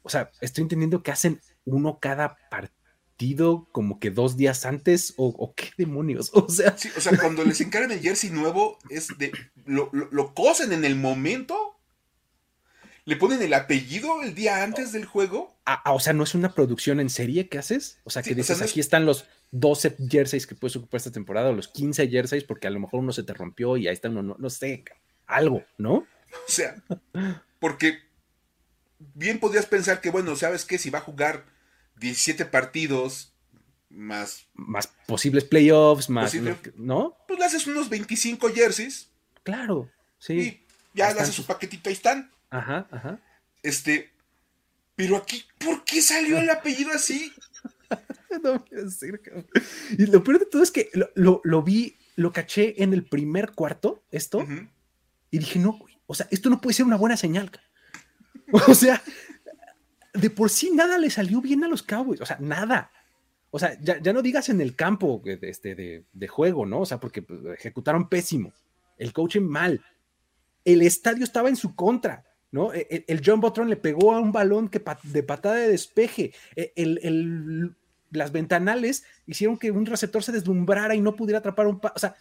[0.03, 2.78] o sea, estoy entendiendo que hacen uno cada partido
[3.73, 6.31] como que dos días antes o, qué demonios.
[6.35, 9.33] O sea, o sea, cuando les encargan el jersey nuevo, es de
[9.67, 11.75] lo, lo, cosen en el momento,
[13.05, 15.57] ¿Le ponen el apellido el día antes del juego?
[15.65, 18.01] Ah, ah, o sea, ¿no es una producción en serie que haces?
[18.05, 21.55] O sea, que dices, aquí están los 12 jerseys que puedes ocupar esta temporada, o
[21.55, 24.23] los 15 jerseys, porque a lo mejor uno se te rompió y ahí está uno,
[24.23, 24.85] no, no sé,
[25.27, 26.07] algo, ¿no?
[26.47, 26.83] O sea,
[27.59, 27.99] porque
[28.99, 30.77] bien podrías pensar que, bueno, ¿sabes qué?
[30.77, 31.47] Si va a jugar
[31.99, 33.33] 17 partidos
[33.89, 34.47] más...
[34.55, 36.35] Más posibles playoffs, más...
[36.77, 37.17] ¿No?
[37.27, 39.09] Pues le haces unos 25 jerseys.
[39.43, 40.33] Claro, sí.
[40.35, 42.31] Y ya le haces su paquetito, ahí están.
[42.51, 43.21] Ajá, ajá.
[43.63, 44.13] Este,
[44.95, 47.33] pero aquí, ¿por qué salió el apellido así?
[48.43, 49.21] no voy a decir,
[49.97, 54.03] Y lo peor de todo es que lo, vi, lo caché en el primer cuarto,
[54.11, 54.47] esto,
[55.31, 57.51] y dije, no, o sea, esto no puede ser una buena señal.
[58.67, 59.03] O sea,
[60.21, 62.91] de por sí nada le salió bien a los Cowboys, o sea, nada.
[63.51, 66.81] O sea, ya, no digas en el campo este, de, de, juego, ¿no?
[66.81, 68.53] O sea, porque pues, ejecutaron pésimo,
[68.99, 69.83] el coaching mal,
[70.65, 72.25] el estadio estaba en su contra.
[72.51, 72.73] ¿no?
[72.73, 76.33] E, e, el, John Botron le pegó a un balón que de patada de despeje.
[76.57, 77.75] E, el,
[78.11, 82.17] las ventanales hicieron que un receptor se deslumbrara y no pudiera atrapar un O sea,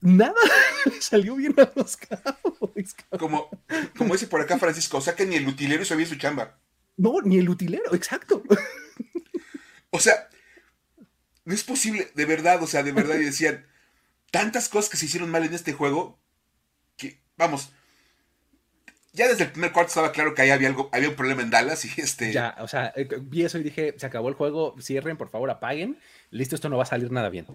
[0.00, 0.34] nada
[1.00, 2.94] salió bien a los Cowboys.
[3.18, 3.48] Como,
[3.96, 6.58] como dice por acá Francisco, o sea que ni el utilero sabía su chamba.
[6.96, 8.42] No, ni el utilero, exacto.
[9.90, 10.28] O sea,
[11.44, 13.66] no es posible, de verdad, o sea, de verdad, y decían
[14.30, 16.18] tantas cosas que se hicieron mal en este juego
[16.96, 17.72] que, vamos,
[19.14, 21.50] ya desde el primer cuarto estaba claro que ahí había algo, había un problema en
[21.50, 22.32] Dallas y este.
[22.32, 25.48] Ya, o sea, eh, vi eso y dije, se acabó el juego, cierren, por favor,
[25.50, 26.00] apaguen.
[26.30, 27.46] Listo, esto no va a salir nada bien.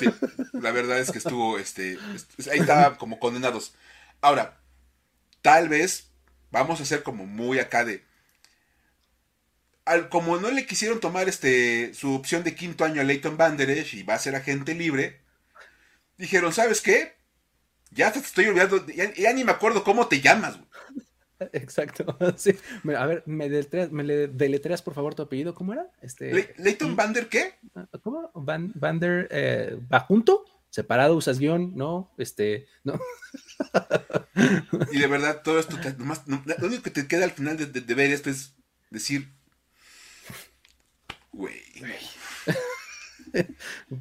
[0.00, 0.06] Sí,
[0.52, 1.98] la verdad es que estuvo, este,
[2.50, 3.76] ahí estaba como condenados.
[4.20, 4.60] Ahora,
[5.40, 6.10] tal vez
[6.50, 8.04] vamos a ser como muy acá de.
[9.84, 13.96] Al, como no le quisieron tomar este su opción de quinto año a Leighton Banderesh
[13.96, 15.20] y va a ser agente libre,
[16.16, 17.14] dijeron, ¿sabes qué?
[17.90, 20.58] Ya te estoy olvidando, ya, ni me acuerdo cómo te llamas.
[21.52, 22.16] Exacto.
[22.96, 25.54] A ver, ¿me, deletreas, por favor tu apellido?
[25.54, 25.90] ¿Cómo era?
[26.00, 27.54] Este, ¿Leighton Vander qué?
[27.74, 28.30] Ah, ¿Cómo?
[28.34, 32.98] Van, Vander eh, va junto, separado, usas guion, no, este, no.
[34.92, 38.28] y de verdad, todo esto, lo único que te queda al final de, ver esto
[38.28, 38.54] es
[38.90, 39.28] decir,
[41.34, 41.60] güey.
[43.90, 43.98] No.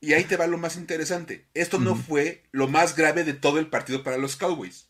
[0.00, 1.46] Y ahí te va lo más interesante.
[1.54, 4.88] Esto no fue lo más grave de todo el partido para los Cowboys.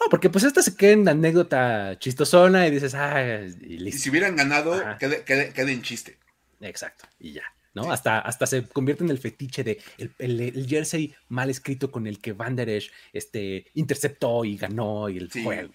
[0.00, 3.88] No, porque pues esta se queda en anécdota chistosona y dices, ah, y, listo.
[3.88, 6.18] y si hubieran ganado, queda, en chiste.
[6.60, 7.42] Exacto, y ya.
[7.74, 7.92] ¿No?
[7.92, 9.80] Hasta, hasta se convierte en el fetiche de
[10.18, 15.18] el, jersey mal escrito con el que Van Der Esch este, interceptó y ganó y
[15.18, 15.72] el juego.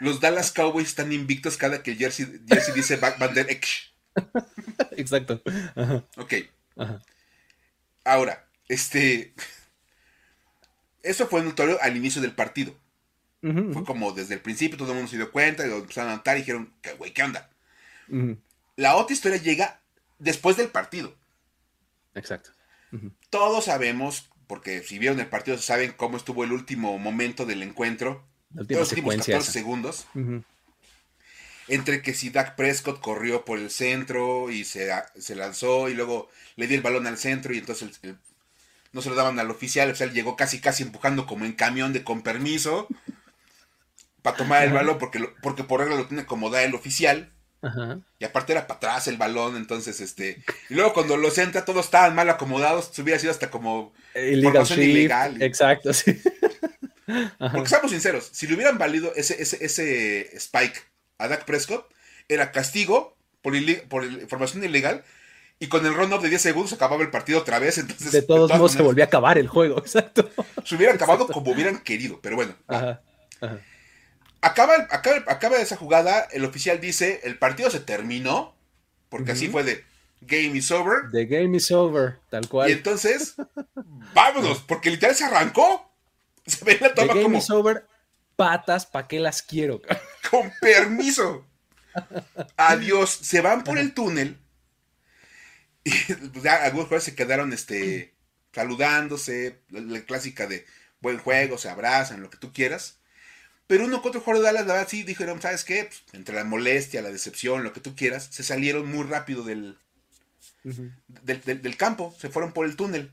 [0.00, 3.92] Los Dallas Cowboys están invictos cada que el jersey, jersey dice Van Der Esch.
[4.96, 5.42] Exacto.
[6.16, 6.34] Ok.
[6.76, 7.02] Ajá.
[8.04, 9.34] Ahora, este.
[11.02, 12.74] Eso fue notorio al inicio del partido.
[13.40, 16.16] Fue como desde el principio todo el mundo se dio cuenta y lo empezaron a
[16.16, 17.50] notar y dijeron, ¿qué güey, qué onda?
[18.76, 19.80] La otra historia llega
[20.20, 21.12] después del partido.
[22.14, 22.50] Exacto.
[23.30, 28.26] Todos sabemos, porque si vieron el partido saben cómo estuvo el último momento del encuentro.
[28.50, 30.06] los últimos 14 segundos.
[31.68, 36.28] Entre que si Dak Prescott corrió por el centro y se, se, lanzó y luego
[36.56, 38.00] le dio el balón al centro y entonces
[38.92, 41.52] no se lo daban al oficial, o sea, él llegó casi casi empujando como en
[41.52, 42.88] camión de con permiso
[44.22, 47.32] para tomar el balón porque, porque por regla lo tiene como da el oficial.
[48.18, 50.42] Y aparte era para atrás el balón, entonces este.
[50.68, 53.92] Y luego cuando los entra todos estaban mal acomodados, se hubiera sido hasta como.
[54.82, 55.40] ilegal.
[55.40, 56.20] Exacto, sí.
[57.38, 60.82] Porque seamos sinceros, si le hubieran valido ese, ese, ese spike
[61.18, 61.86] a Dak Prescott,
[62.28, 63.54] era castigo por,
[63.88, 65.04] por formación ilegal
[65.62, 67.78] y con el run-up de 10 segundos acababa el partido otra vez.
[67.78, 70.28] Entonces, de todos, modos se volvió a acabar el juego, exacto.
[70.64, 72.54] Se hubiera acabado como hubieran querido, pero bueno.
[74.42, 78.54] Acaba, acaba, esa jugada, el oficial dice, el partido se terminó,
[79.08, 79.84] porque así fue de
[80.20, 81.10] game is over.
[81.10, 82.68] The game is over, tal cual.
[82.68, 83.36] Y entonces,
[84.14, 85.90] vámonos, porque literal se arrancó.
[86.44, 87.86] Se ve la toma The game is over,
[88.36, 89.80] patas, ¿para qué las quiero?
[90.30, 91.46] Con permiso.
[92.56, 94.38] Adiós, se van por el túnel
[95.84, 98.14] y pues ya algunos jugadores se quedaron este,
[98.52, 100.64] saludándose, la, clásica de
[101.00, 103.00] buen juego, se abrazan, lo que tú quieras.
[103.72, 105.84] Pero uno con otro jugador de Dallas, la verdad, sí dijeron, ¿sabes qué?
[105.84, 109.78] Pues, entre la molestia, la decepción, lo que tú quieras, se salieron muy rápido del,
[110.62, 113.12] del, campo, se fueron por el túnel.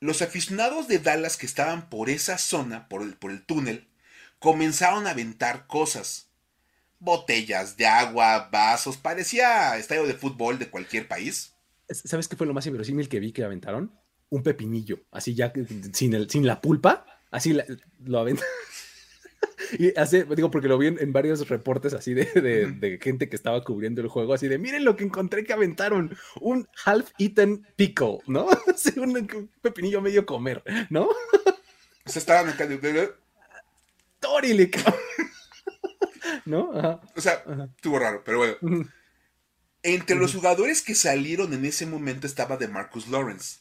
[0.00, 3.86] Los aficionados de Dallas que estaban por esa zona, por el, por el túnel,
[4.38, 6.30] comenzaron a aventar cosas.
[6.98, 11.52] Botellas de agua, vasos, parecía estadio de fútbol de cualquier país.
[11.90, 13.92] ¿Sabes qué fue lo más inverosímil que vi que aventaron?
[14.30, 15.52] Un pepinillo, así ya
[15.92, 17.54] sin, el, sin la pulpa, así
[18.02, 18.50] lo aventaron.
[19.78, 23.62] y hace, digo, porque lo vi en, varios reportes así de, de, gente que estaba
[23.62, 28.48] cubriendo el juego, así de, miren lo que encontré que aventaron, un half-eaten pickle, ¿no?
[28.96, 31.08] Un, pepinillo medio comer, ¿no?
[32.06, 32.78] Se estaban acá de...
[34.20, 34.70] Tori,
[36.44, 37.00] ¿No?
[37.14, 37.44] O sea,
[37.76, 38.88] estuvo raro, pero bueno.
[39.82, 43.60] Entre los jugadores que salieron en ese momento estaba de Marcus Lawrence.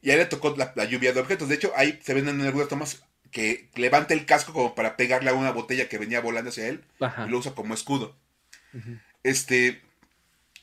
[0.00, 1.48] Y ahí le tocó la, lluvia de objetos.
[1.48, 3.02] De hecho, ahí se ven en algunas tomas
[3.32, 6.84] que levanta el casco como para pegarle a una botella que venía volando hacia él
[7.00, 8.16] y lo usa como escudo.
[9.24, 9.82] Este.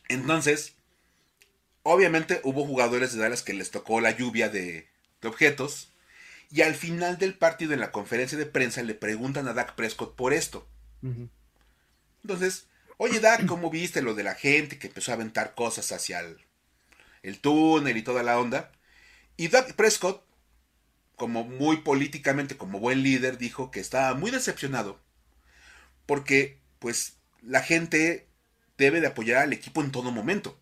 [0.08, 0.76] Entonces,
[1.84, 4.88] obviamente hubo jugadores de Dallas que les tocó la lluvia de,
[5.24, 5.92] objetos.
[6.52, 10.16] Y al final del partido, en la conferencia de prensa, le preguntan a Dak Prescott
[10.16, 10.68] por esto.
[12.24, 12.68] Entonces,
[12.98, 16.38] oye Dak, ¿cómo viste lo de la gente que empezó a aventar cosas hacia el,
[17.24, 18.72] el túnel y toda la onda?
[19.38, 20.24] Y Doug Prescott,
[21.20, 25.00] como muy políticamente, como buen líder, dijo que estaba muy decepcionado
[26.10, 28.28] porque pues la gente
[28.80, 30.60] debe de apoyar al equipo en todo momento.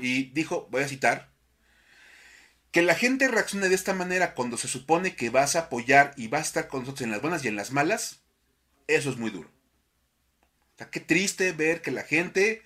[0.00, 1.30] Y dijo, voy a citar,
[2.72, 6.26] que la gente reaccione de esta manera cuando se supone que vas a apoyar y
[6.26, 8.18] vas a estar con nosotros en las buenas y en las malas,
[8.88, 9.48] eso es muy duro.
[10.74, 12.62] O sea, qué triste ver que la gente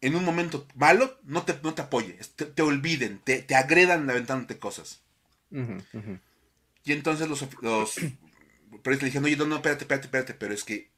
[0.00, 4.58] en un momento malo no te, no te apoye, te, olviden, te, te, agredan aventándote
[4.58, 5.02] cosas.
[5.50, 7.94] Y entonces los, los
[8.82, 10.90] periodistas le dijeron, oye, no, no, espérate, espérate, espérate, pero es que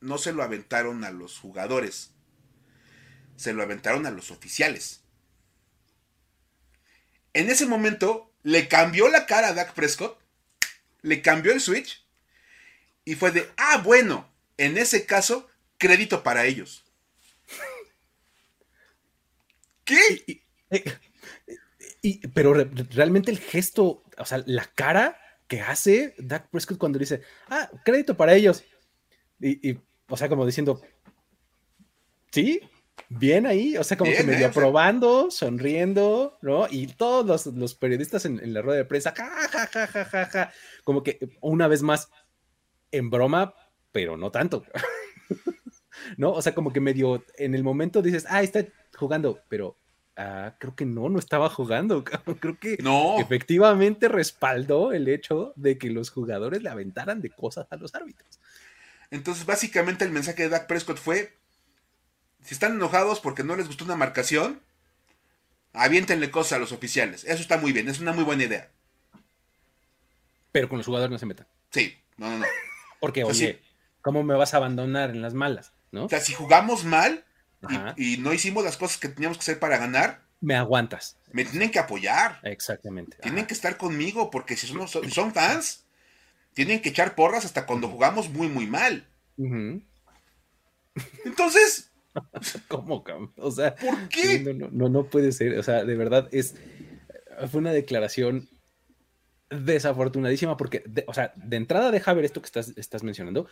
[0.00, 2.10] no se lo aventaron a los jugadores,
[3.36, 5.02] se lo aventaron a los oficiales.
[7.32, 10.20] En ese momento le cambió la cara a Dak Prescott,
[11.02, 12.04] le cambió el switch
[13.04, 15.48] y fue de, ah, bueno, en ese caso,
[15.78, 16.84] crédito para ellos.
[19.84, 20.42] ¿Qué?
[22.02, 27.22] Y, pero realmente el gesto, o sea, la cara que hace Dak Prescott cuando dice,
[27.48, 28.64] ah, crédito para ellos.
[29.40, 29.78] Y,
[30.08, 30.80] o sea, como diciendo,
[32.32, 32.60] sí,
[33.08, 36.66] bien ahí, o sea, como que medio aprobando, sonriendo, ¿no?
[36.70, 40.52] Y todos los, periodistas en, la rueda de prensa, ja, ja, ja, ja, ja, ja,
[40.84, 42.10] como que una vez más,
[42.90, 43.54] en broma,
[43.90, 44.64] pero no tanto.
[46.16, 46.32] ¿No?
[46.32, 49.76] O sea, como que medio en el momento dices, ah, está jugando, pero
[50.16, 52.04] ah, creo que no, no estaba jugando.
[52.40, 52.78] Creo que
[53.18, 58.40] efectivamente respaldó el hecho de que los jugadores le aventaran de cosas a los árbitros.
[59.10, 61.36] Entonces, básicamente el mensaje de Dak Prescott fue,
[62.42, 64.60] si están enojados porque no les gustó una marcación,
[65.72, 67.24] aviéntenle cosas a los oficiales.
[67.24, 68.70] Eso está muy bien, es una muy buena idea.
[70.50, 71.46] Pero con los jugadores no se metan.
[71.70, 72.46] Sí, no, no, no.
[73.00, 73.60] Porque, oye,
[74.00, 75.72] ¿cómo me vas a abandonar en las malas?
[75.90, 76.06] ¿no?
[76.06, 77.24] O sea, si jugamos mal,
[77.96, 81.16] y, no hicimos las cosas que teníamos que hacer para ganar, me aguantas.
[81.30, 82.40] Me tienen que apoyar.
[82.42, 83.16] Exactamente.
[83.22, 85.84] Tienen que estar conmigo porque si son, son fans,
[86.52, 89.06] tienen que echar porras hasta cuando jugamos muy, muy mal.
[91.24, 91.90] Entonces...
[92.68, 93.04] ¿Cómo?
[93.36, 94.40] O sea, ¿por qué?
[94.40, 95.56] No, no, no, puede ser.
[95.58, 96.56] O sea, de verdad es...
[97.48, 98.48] Fue una declaración
[99.48, 103.46] desafortunadísima porque, o sea, de entrada deja ver esto que estás, estás mencionando,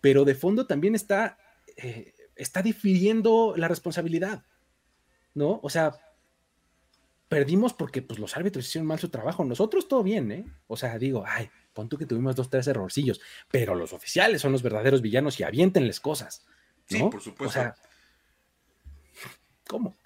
[0.00, 1.38] pero de fondo también está...
[1.76, 4.44] Eh, está difiriendo la responsabilidad,
[5.34, 5.60] ¿no?
[5.62, 5.92] O sea,
[7.28, 9.44] perdimos porque pues, los árbitros hicieron mal su trabajo.
[9.44, 10.44] Nosotros todo bien, ¿eh?
[10.66, 13.20] O sea, digo, ay, pon tú que tuvimos dos, tres errorcillos,
[13.50, 16.44] pero los oficiales son los verdaderos villanos y aviéntenles cosas.
[16.90, 16.98] ¿no?
[16.98, 17.48] Sí, por supuesto.
[17.48, 17.74] O sea,
[19.66, 19.96] ¿cómo?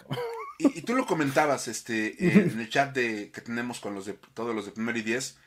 [0.59, 4.55] Y, tú lo comentabas este, en el chat de, que tenemos con los de todos
[4.55, 5.39] los de primero y diez.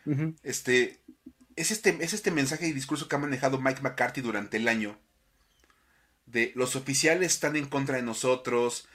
[0.44, 1.00] este,
[1.56, 5.00] es este, es este mensaje y discurso que ha manejado Mike McCarthy durante el año
[6.32, 8.88] de los oficiales están en contra de nosotros,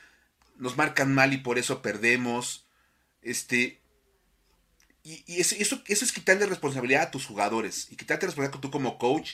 [0.56, 2.66] nos marcan mal y por eso perdemos.
[3.22, 3.80] Este.
[5.02, 9.32] Y, eso, eso, es quitarle responsabilidad a tus jugadores y quitarte responsabilidad tú como coach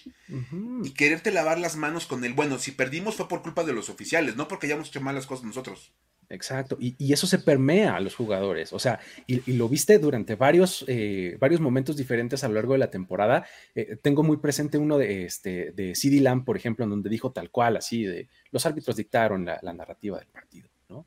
[0.82, 2.58] y quererte lavar las manos con el bueno.
[2.58, 5.92] Si perdimos fue por culpa de los oficiales, no porque hayamos hecho malas cosas nosotros.
[6.32, 10.84] Exacto, y, eso se permea a los jugadores, o sea, y, lo viste durante varios,
[10.86, 13.44] eh, varios momentos diferentes a lo largo de la temporada.
[13.74, 17.32] Eh, tengo muy presente uno de, este, de CD Lamb, por ejemplo, en donde dijo
[17.32, 21.04] tal cual, así, de los árbitros dictaron la, narrativa del partido, ¿no?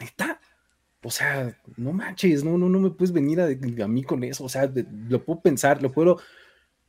[0.00, 0.40] Neta,
[1.00, 4.48] o sea, no manches, no, no, no me puedes venir a, mí con eso, o
[4.48, 4.68] sea,
[5.08, 6.20] lo puedo pensar, lo puedo,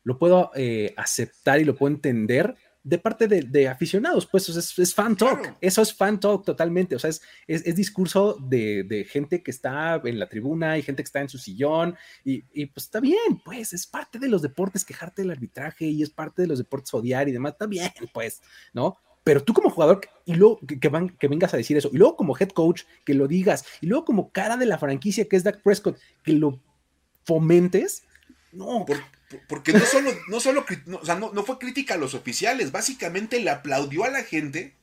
[0.03, 5.15] lo puedo eh, aceptar y lo puedo entender, de parte de, aficionados, pues es, fan
[5.15, 10.01] talk, eso es fan talk totalmente, o sea, es, es, discurso de, gente que está
[10.03, 13.71] en la tribuna y gente que está en su sillón y, pues está bien, pues
[13.71, 17.29] es parte de los deportes quejarte del arbitraje y es parte de los deportes odiar
[17.29, 18.41] y demás, está bien, pues,
[18.73, 18.97] ¿no?
[19.23, 22.17] Pero tú como jugador, y luego que, van, que vengas a decir eso, y luego
[22.17, 25.45] como head coach, que lo digas, y luego como cara de la franquicia que es
[25.45, 26.59] Dak Prescott, que lo
[27.23, 28.03] fomentes,
[28.51, 28.85] No.
[29.47, 30.65] Porque no solo, no solo,
[30.99, 34.75] o sea, no, fue crítica a los oficiales, básicamente le aplaudió a la gente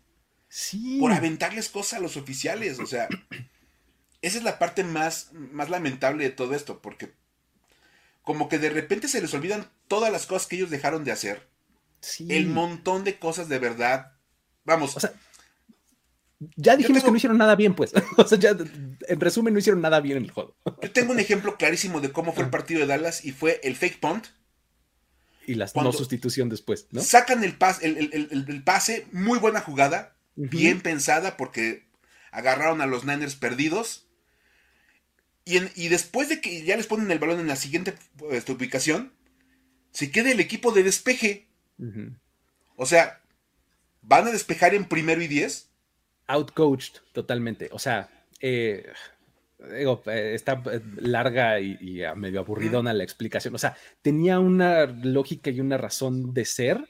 [0.48, 0.98] sí.
[1.00, 3.08] por aventarles cosas a los oficiales, o sea,
[4.22, 7.12] esa es la parte más, más lamentable de todo esto, porque
[8.22, 11.48] como que de repente se les olvidan todas las cosas que ellos dejaron de hacer.
[12.00, 12.26] Sí.
[12.30, 14.12] El montón de cosas de verdad.
[14.64, 14.96] Vamos.
[14.96, 15.12] O sea,
[16.56, 17.92] ya dijimos que no hicieron nada bien, pues.
[18.16, 20.54] O sea, ya, en resumen, no hicieron nada bien en el juego.
[20.82, 23.76] Yo tengo un ejemplo clarísimo de cómo fue el partido de Dallas y fue el
[23.76, 24.26] fake punt.
[25.50, 27.00] Y la no sustitución después, ¿no?
[27.00, 31.88] Sacan el, el, pase, muy buena jugada, bien pensada porque
[32.30, 34.06] agarraron a los Niners perdidos.
[35.44, 37.94] Y, y, después de que ya les ponen el balón en la siguiente
[38.30, 39.12] este, ubicación,
[39.90, 41.48] se queda el equipo de despeje.
[42.76, 43.20] O sea,
[44.02, 45.68] van a despejar en primero y diez
[46.28, 47.70] outcoached totalmente.
[47.72, 48.86] O sea, eh,
[49.78, 53.54] digo, eh, está eh, larga y, medio aburridona la explicación.
[53.54, 56.88] O sea, tenía una lógica y una razón de ser,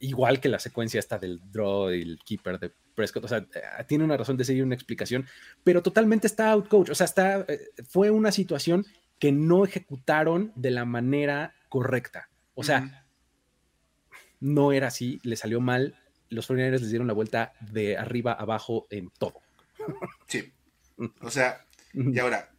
[0.00, 3.24] igual que la secuencia esta del draw y el keeper de Prescott.
[3.24, 3.46] O sea,
[3.86, 5.26] tiene una razón de ser y una explicación,
[5.64, 6.92] pero totalmente está outcoached.
[6.92, 7.46] O sea, está,
[7.88, 8.84] fue una situación
[9.18, 12.28] que no ejecutaron de la manera correcta.
[12.54, 13.06] O sea,
[14.40, 15.96] no era así, le salió mal,
[16.28, 19.40] los 49 les dieron la vuelta de arriba abajo en todo.
[20.26, 20.52] Sí.
[21.22, 22.50] O sea, y ahora,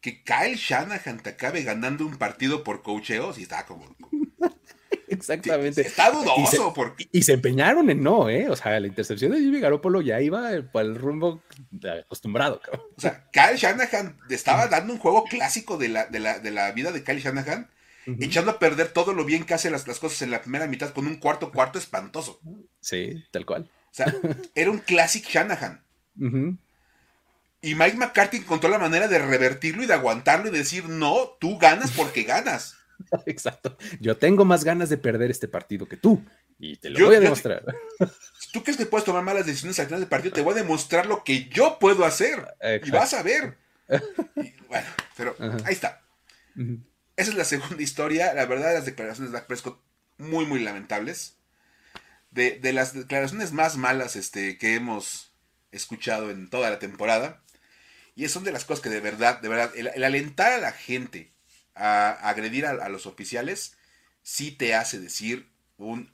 [0.00, 3.96] que Kyle Shanahan te acabe ganando un partido por cocheo, sí está como.
[5.08, 5.80] Exactamente.
[5.80, 6.40] está dudoso.
[6.40, 7.08] Y se, porque...
[7.10, 8.48] y se empeñaron en no, ¿eh?
[8.48, 11.42] O sea, la intercepción de Jimmy Garoppolo ya iba por el rumbo
[12.04, 12.60] acostumbrado.
[12.60, 12.86] Cabrón.
[12.96, 16.70] O sea, Kyle Shanahan estaba dando un juego clásico de la, de la, de la
[16.72, 17.68] vida de Kyle Shanahan
[18.18, 21.06] echando a perder todo lo bien que hace las, cosas en la primera mitad con
[21.06, 22.40] un cuarto cuarto espantoso.
[22.80, 23.70] Sí, tal cual.
[23.90, 24.14] O sea,
[24.54, 25.84] era un classic Shanahan.
[27.62, 31.58] Y Mike McCarthy encontró la manera de revertirlo y de aguantarlo y decir, no, tú
[31.58, 32.76] ganas porque ganas.
[33.26, 33.76] Exacto.
[34.00, 36.22] Yo tengo más ganas de perder este partido que tú.
[36.58, 37.64] Y te lo voy a demostrar.
[38.52, 41.06] tú crees que puedes tomar malas decisiones al final del partido, te voy a demostrar
[41.06, 42.46] lo que yo puedo hacer.
[42.84, 43.56] Y vas a ver.
[44.68, 44.86] bueno,
[45.16, 45.34] pero
[45.64, 46.02] ahí está.
[47.16, 48.34] Esa es la segunda historia.
[48.34, 49.80] La verdad, las declaraciones de Dak Prescott
[50.18, 51.36] muy, muy lamentables.
[52.30, 55.32] De, las declaraciones más malas este, que hemos
[55.72, 57.42] escuchado en toda la temporada.
[58.14, 61.32] Y son de las cosas que de verdad, de verdad, el, alentar a la gente
[61.74, 63.76] a, agredir a, los oficiales,
[64.22, 65.48] sí te hace decir
[65.78, 66.12] un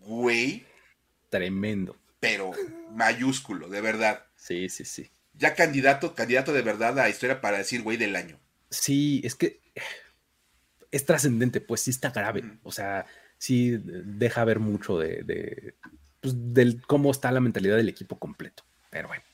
[0.00, 0.66] güey.
[1.28, 1.96] Tremendo.
[2.20, 2.52] Pero
[2.90, 4.26] mayúsculo, de verdad.
[4.36, 5.10] Sí, sí, sí.
[5.34, 8.38] Ya candidato, candidato de verdad a historia para decir güey del año.
[8.70, 9.60] Sí, es que
[10.90, 12.44] es trascendente, pues sí está grave.
[12.62, 13.06] O sea,
[13.38, 15.74] sí deja ver mucho de,
[16.20, 18.64] pues, del cómo está la mentalidad del equipo completo.
[18.90, 19.24] Pero bueno.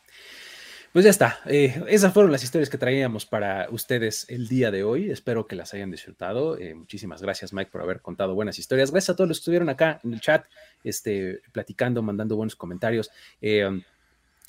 [0.93, 1.41] Pues ya está.
[1.47, 5.11] Eh, esas fueron las historias que traíamos para ustedes el día de hoy.
[5.11, 6.59] Espero que las hayan disfrutado.
[6.59, 8.91] Eh, muchísimas gracias, Mike, por haber contado buenas historias.
[8.91, 10.47] Gracias a todos los que estuvieron acá en el chat,
[10.82, 13.11] este, platicando, mandando buenos comentarios.
[13.43, 13.82] Eh,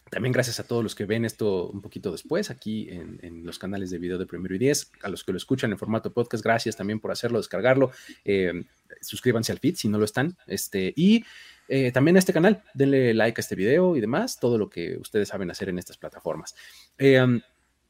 [0.09, 3.91] también gracias a todos los que ven esto un poquito después aquí en, los canales
[3.91, 6.75] de video de Primero y Diez, a los que lo escuchan en formato podcast, gracias
[6.75, 7.91] también por hacerlo, descargarlo.
[8.25, 8.63] Eh,
[9.01, 10.35] suscríbanse al feed si no lo están.
[10.47, 11.23] Este, y
[11.69, 14.97] eh, también a este canal, denle like a este video y demás, todo lo que
[14.97, 16.55] ustedes saben hacer en estas plataformas.
[16.97, 17.39] Eh, um,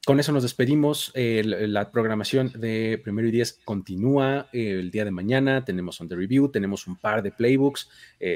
[0.05, 1.11] con eso nos despedimos.
[1.15, 5.65] la programación de Primero y Diez continúa el día de mañana.
[5.65, 7.89] Tenemos on the review, tenemos un par de playbooks.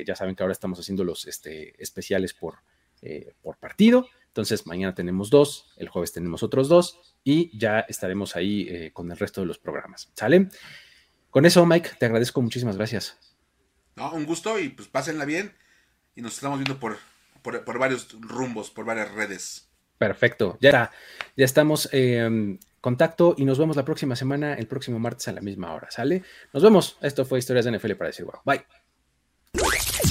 [0.05, 2.57] ya saben que ahora estamos haciendo los este, especiales por,
[3.05, 4.07] eh, por partido.
[4.27, 9.11] Entonces, mañana tenemos dos, el jueves tenemos otros dos y ya estaremos ahí eh, con
[9.11, 10.09] el resto de los programas.
[10.15, 10.47] ¿Sale?
[11.29, 13.32] Con eso, Mike, te agradezco muchísimas gracias.
[13.95, 15.53] No, un gusto y pues pásenla bien
[16.15, 16.97] y nos estamos viendo por,
[17.41, 19.69] por, varios rumbos, por varias redes.
[19.97, 20.91] Perfecto, ya está,
[21.37, 25.41] ya estamos en contacto y nos vemos la próxima semana, el próximo martes a la
[25.41, 26.23] misma hora, ¿sale?
[26.51, 28.82] Nos vemos, esto fue Historias de NFL para decir wow, bye.